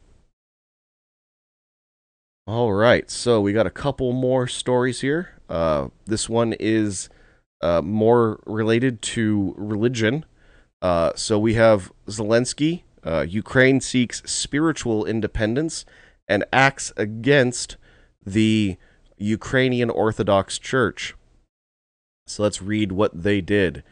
All 2.46 2.74
right, 2.74 3.10
so 3.10 3.40
we 3.40 3.54
got 3.54 3.66
a 3.66 3.70
couple 3.70 4.12
more 4.12 4.46
stories 4.46 5.00
here. 5.00 5.30
Uh, 5.48 5.88
this 6.04 6.28
one 6.28 6.52
is 6.60 7.08
uh, 7.62 7.80
more 7.80 8.38
related 8.44 9.00
to 9.00 9.54
religion. 9.56 10.26
Uh, 10.82 11.12
so 11.16 11.38
we 11.38 11.54
have 11.54 11.90
Zelensky. 12.06 12.82
Uh, 13.02 13.24
Ukraine 13.26 13.80
seeks 13.80 14.22
spiritual 14.30 15.06
independence 15.06 15.86
and 16.28 16.44
acts 16.52 16.92
against 16.98 17.78
the 18.26 18.76
Ukrainian 19.16 19.88
Orthodox 19.88 20.58
Church. 20.58 21.14
So 22.26 22.42
let's 22.42 22.60
read 22.60 22.92
what 22.92 23.22
they 23.22 23.40
did. 23.40 23.82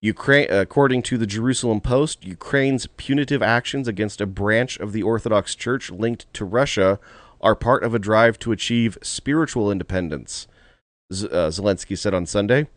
Ukraine, 0.00 0.48
according 0.48 1.02
to 1.02 1.18
the 1.18 1.26
Jerusalem 1.26 1.80
Post, 1.80 2.24
Ukraine's 2.24 2.86
punitive 2.96 3.42
actions 3.42 3.88
against 3.88 4.20
a 4.20 4.26
branch 4.26 4.78
of 4.78 4.92
the 4.92 5.02
Orthodox 5.02 5.56
Church 5.56 5.90
linked 5.90 6.32
to 6.34 6.44
Russia 6.44 7.00
are 7.40 7.54
part 7.54 7.82
of 7.82 7.94
a 7.94 7.98
drive 7.98 8.38
to 8.40 8.52
achieve 8.52 8.98
spiritual 9.02 9.70
independence, 9.70 10.46
Z- 11.12 11.28
uh, 11.28 11.48
Zelensky 11.48 11.96
said 11.96 12.14
on 12.14 12.26
Sunday. 12.26 12.68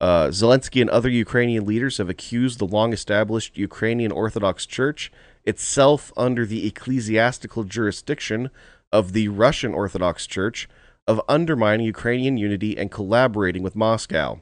Uh, 0.00 0.28
Zelensky 0.28 0.80
and 0.80 0.88
other 0.90 1.10
Ukrainian 1.10 1.66
leaders 1.66 1.98
have 1.98 2.08
accused 2.08 2.58
the 2.58 2.66
long 2.66 2.92
established 2.92 3.58
Ukrainian 3.58 4.12
Orthodox 4.12 4.64
Church, 4.64 5.12
itself 5.44 6.12
under 6.16 6.46
the 6.46 6.66
ecclesiastical 6.66 7.64
jurisdiction 7.64 8.50
of 8.92 9.12
the 9.12 9.28
Russian 9.28 9.74
Orthodox 9.74 10.26
Church, 10.26 10.68
of 11.06 11.20
undermining 11.28 11.86
Ukrainian 11.86 12.36
unity 12.36 12.78
and 12.78 12.90
collaborating 12.90 13.62
with 13.62 13.76
Moscow. 13.76 14.40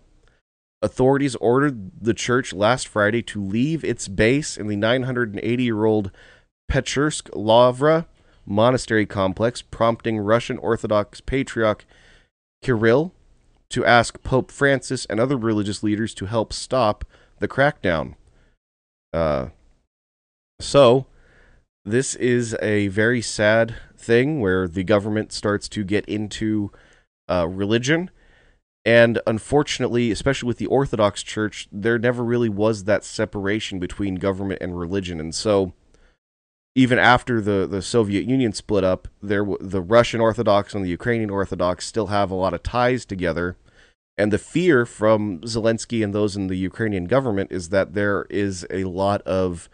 Authorities 0.81 1.35
ordered 1.37 1.91
the 2.01 2.15
church 2.15 2.53
last 2.53 2.87
Friday 2.87 3.23
to 3.23 3.43
leave 3.43 3.83
its 3.83 4.07
base 4.07 4.57
in 4.57 4.69
the 4.69 4.77
980 4.77 5.63
year 5.63 5.85
old 5.85 6.13
Pechersk 6.71 7.31
Lavra 7.35 8.07
monastery 8.49 9.07
complex, 9.07 9.63
prompting 9.63 10.19
Russian 10.19 10.59
Orthodox 10.59 11.21
Patriarch 11.21 11.85
Kirill 12.63 13.13
to 13.71 13.85
ask 13.85 14.23
Pope 14.23 14.51
Francis 14.51 15.05
and 15.07 15.21
other 15.21 15.37
religious 15.37 15.83
leaders 15.83 16.15
to 16.15 16.27
help 16.27 16.53
stop 16.53 17.05
the 17.39 17.49
crackdown. 17.49 18.15
Uh, 19.13 19.49
so, 20.61 21.07
this 21.85 22.15
is 22.17 22.57
a 22.61 22.89
very 22.89 23.23
sad 23.23 23.77
thing 23.97 24.41
where 24.41 24.67
the 24.67 24.85
government 24.85 25.33
starts 25.33 25.69
to 25.69 25.85
get 25.85 26.05
into 26.07 26.71
uh, 27.29 27.47
religion. 27.47 28.11
And 28.85 29.21
unfortunately, 29.27 30.11
especially 30.11 30.47
with 30.47 30.59
the 30.59 30.67
Orthodox 30.67 31.23
Church, 31.23 31.69
there 31.71 31.99
never 31.99 32.25
really 32.25 32.49
was 32.49 32.85
that 32.85 33.05
separation 33.05 33.79
between 33.79 34.15
government 34.15 34.63
and 34.63 34.79
religion. 34.79 35.21
And 35.21 35.35
so, 35.35 35.75
even 36.79 36.97
after 36.97 37.41
the, 37.41 37.67
the 37.67 37.83
Soviet 37.83 38.25
Union 38.25 38.53
split 38.53 38.85
up, 38.85 39.09
there 39.21 39.45
the 39.59 39.81
Russian 39.81 40.21
Orthodox 40.21 40.75
and 40.75 40.85
the 40.85 40.89
Ukrainian 40.89 41.29
Orthodox 41.29 41.85
still 41.85 42.07
have 42.07 42.31
a 42.31 42.37
lot 42.37 42.55
of 42.55 42.63
ties 42.63 43.05
together. 43.05 43.57
And 44.17 44.33
the 44.33 44.39
fear 44.39 44.87
from 44.87 45.41
Zelensky 45.41 46.05
and 46.05 46.15
those 46.15 46.37
in 46.37 46.47
the 46.47 46.55
Ukrainian 46.55 47.07
government 47.07 47.51
is 47.51 47.71
that 47.71 47.95
there 47.95 48.27
is 48.31 48.65
a 48.71 48.85
lot 48.85 49.23
of 49.23 49.69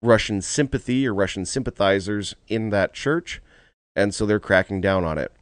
Russian 0.00 0.40
sympathy 0.40 1.06
or 1.06 1.12
Russian 1.12 1.44
sympathizers 1.44 2.34
in 2.48 2.70
that 2.70 2.94
church, 2.94 3.42
and 3.94 4.14
so 4.14 4.24
they're 4.24 4.40
cracking 4.40 4.80
down 4.80 5.04
on 5.04 5.18
it. 5.18 5.32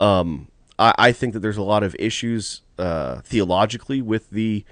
Um, 0.00 0.48
I, 0.76 0.92
I 0.98 1.12
think 1.12 1.34
that 1.34 1.40
there's 1.40 1.56
a 1.56 1.62
lot 1.62 1.84
of 1.84 1.94
issues 2.00 2.62
uh, 2.78 3.20
theologically 3.20 4.02
with 4.02 4.30
the 4.30 4.64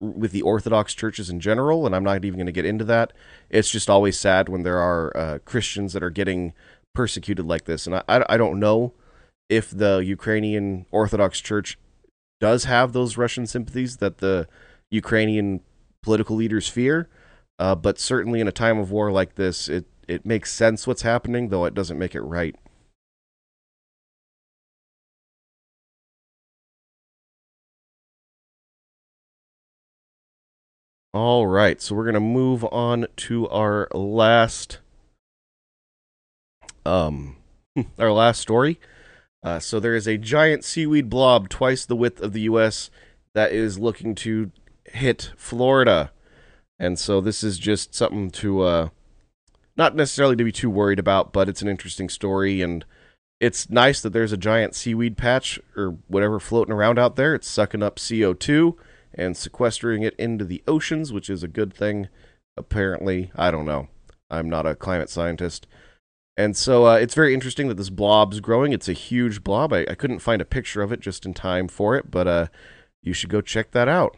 with 0.00 0.32
the 0.32 0.42
Orthodox 0.42 0.94
churches 0.94 1.28
in 1.28 1.40
general, 1.40 1.84
and 1.84 1.94
I'm 1.94 2.04
not 2.04 2.24
even 2.24 2.38
going 2.38 2.46
to 2.46 2.52
get 2.52 2.64
into 2.64 2.84
that. 2.86 3.12
It's 3.50 3.70
just 3.70 3.90
always 3.90 4.18
sad 4.18 4.48
when 4.48 4.62
there 4.62 4.78
are 4.78 5.16
uh, 5.16 5.38
Christians 5.44 5.92
that 5.92 6.02
are 6.02 6.10
getting 6.10 6.54
persecuted 6.94 7.46
like 7.46 7.66
this, 7.66 7.86
and 7.86 7.96
I, 7.96 8.02
I 8.08 8.36
don't 8.36 8.58
know 8.58 8.94
if 9.48 9.70
the 9.70 9.98
Ukrainian 9.98 10.86
Orthodox 10.90 11.40
Church 11.40 11.78
does 12.40 12.64
have 12.64 12.92
those 12.92 13.16
Russian 13.16 13.46
sympathies 13.46 13.98
that 13.98 14.18
the 14.18 14.48
Ukrainian 14.90 15.60
political 16.02 16.36
leaders 16.36 16.68
fear, 16.68 17.08
uh, 17.58 17.74
but 17.74 17.98
certainly 17.98 18.40
in 18.40 18.48
a 18.48 18.52
time 18.52 18.78
of 18.78 18.90
war 18.90 19.12
like 19.12 19.34
this, 19.34 19.68
it 19.68 19.86
it 20.08 20.26
makes 20.26 20.52
sense 20.52 20.86
what's 20.86 21.02
happening, 21.02 21.50
though 21.50 21.64
it 21.66 21.74
doesn't 21.74 21.98
make 21.98 22.14
it 22.16 22.22
right. 22.22 22.56
All 31.12 31.48
right, 31.48 31.82
so 31.82 31.96
we're 31.96 32.04
gonna 32.04 32.20
move 32.20 32.64
on 32.66 33.08
to 33.16 33.48
our 33.48 33.88
last, 33.92 34.78
um, 36.86 37.34
our 37.98 38.12
last 38.12 38.40
story. 38.40 38.78
Uh, 39.42 39.58
so 39.58 39.80
there 39.80 39.96
is 39.96 40.06
a 40.06 40.16
giant 40.16 40.62
seaweed 40.62 41.10
blob 41.10 41.48
twice 41.48 41.84
the 41.84 41.96
width 41.96 42.20
of 42.20 42.32
the 42.32 42.42
U.S. 42.42 42.90
that 43.34 43.50
is 43.50 43.76
looking 43.76 44.14
to 44.16 44.52
hit 44.84 45.32
Florida, 45.36 46.12
and 46.78 46.96
so 46.96 47.20
this 47.20 47.42
is 47.42 47.58
just 47.58 47.92
something 47.92 48.30
to, 48.30 48.60
uh, 48.60 48.88
not 49.76 49.96
necessarily 49.96 50.36
to 50.36 50.44
be 50.44 50.52
too 50.52 50.70
worried 50.70 51.00
about, 51.00 51.32
but 51.32 51.48
it's 51.48 51.62
an 51.62 51.66
interesting 51.68 52.08
story, 52.08 52.62
and 52.62 52.84
it's 53.40 53.68
nice 53.68 54.00
that 54.00 54.10
there's 54.10 54.32
a 54.32 54.36
giant 54.36 54.76
seaweed 54.76 55.16
patch 55.16 55.58
or 55.76 55.98
whatever 56.06 56.38
floating 56.38 56.72
around 56.72 57.00
out 57.00 57.16
there. 57.16 57.34
It's 57.34 57.48
sucking 57.48 57.82
up 57.82 57.98
CO 57.98 58.32
two 58.32 58.78
and 59.14 59.36
sequestering 59.36 60.02
it 60.02 60.14
into 60.16 60.44
the 60.44 60.62
oceans, 60.66 61.12
which 61.12 61.30
is 61.30 61.42
a 61.42 61.48
good 61.48 61.72
thing, 61.72 62.08
apparently. 62.56 63.30
I 63.34 63.50
don't 63.50 63.66
know. 63.66 63.88
I'm 64.30 64.48
not 64.48 64.66
a 64.66 64.74
climate 64.74 65.10
scientist. 65.10 65.66
And 66.36 66.56
so 66.56 66.86
uh, 66.86 66.94
it's 66.94 67.14
very 67.14 67.34
interesting 67.34 67.68
that 67.68 67.76
this 67.76 67.90
blob's 67.90 68.40
growing. 68.40 68.72
It's 68.72 68.88
a 68.88 68.94
huge 68.94 69.44
blob. 69.44 69.72
I, 69.72 69.80
I, 69.90 69.94
couldn't 69.94 70.20
find 70.20 70.40
a 70.40 70.46
picture 70.46 70.80
of 70.80 70.92
it 70.92 71.00
just 71.00 71.26
in 71.26 71.34
time 71.34 71.68
for 71.68 71.96
it, 71.96 72.10
but 72.10 72.26
uh, 72.26 72.46
you 73.02 73.12
should 73.12 73.28
go 73.28 73.40
check 73.40 73.72
that 73.72 73.88
out. 73.88 74.16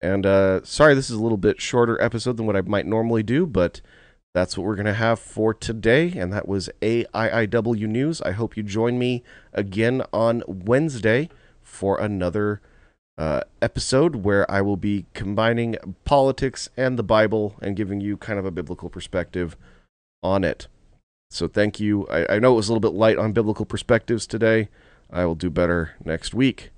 And 0.00 0.24
uh, 0.24 0.62
sorry, 0.62 0.94
this 0.94 1.10
is 1.10 1.16
a 1.16 1.22
little 1.22 1.38
bit 1.38 1.60
shorter 1.60 2.00
episode 2.00 2.36
than 2.36 2.46
what 2.46 2.54
I 2.54 2.60
might 2.60 2.86
normally 2.86 3.24
do, 3.24 3.46
but 3.46 3.80
that's 4.34 4.56
what 4.56 4.64
we're 4.64 4.76
going 4.76 4.86
to 4.86 4.94
have 4.94 5.18
for 5.18 5.52
today. 5.52 6.12
And 6.16 6.32
that 6.32 6.46
was 6.46 6.70
AIIW 6.80 7.88
News. 7.88 8.22
I 8.22 8.32
hope 8.32 8.56
you 8.56 8.62
join 8.62 8.98
me 8.98 9.24
again 9.52 10.02
on 10.12 10.44
Wednesday 10.46 11.28
for 11.60 11.98
another 11.98 12.60
uh, 13.18 13.40
episode 13.60 14.16
where 14.16 14.48
I 14.50 14.62
will 14.62 14.76
be 14.76 15.04
combining 15.12 15.76
politics 16.04 16.70
and 16.76 16.98
the 16.98 17.02
Bible 17.02 17.56
and 17.60 17.76
giving 17.76 18.00
you 18.00 18.16
kind 18.16 18.38
of 18.38 18.46
a 18.46 18.52
biblical 18.52 18.88
perspective 18.88 19.56
on 20.22 20.44
it. 20.44 20.68
So 21.30 21.48
thank 21.48 21.80
you. 21.80 22.06
I, 22.08 22.36
I 22.36 22.38
know 22.38 22.52
it 22.52 22.56
was 22.56 22.68
a 22.68 22.72
little 22.72 22.88
bit 22.88 22.96
light 22.96 23.18
on 23.18 23.32
biblical 23.32 23.66
perspectives 23.66 24.26
today. 24.26 24.68
I 25.10 25.26
will 25.26 25.34
do 25.34 25.50
better 25.50 25.96
next 26.04 26.32
week. 26.32 26.70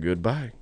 Goodbye. 0.00 0.52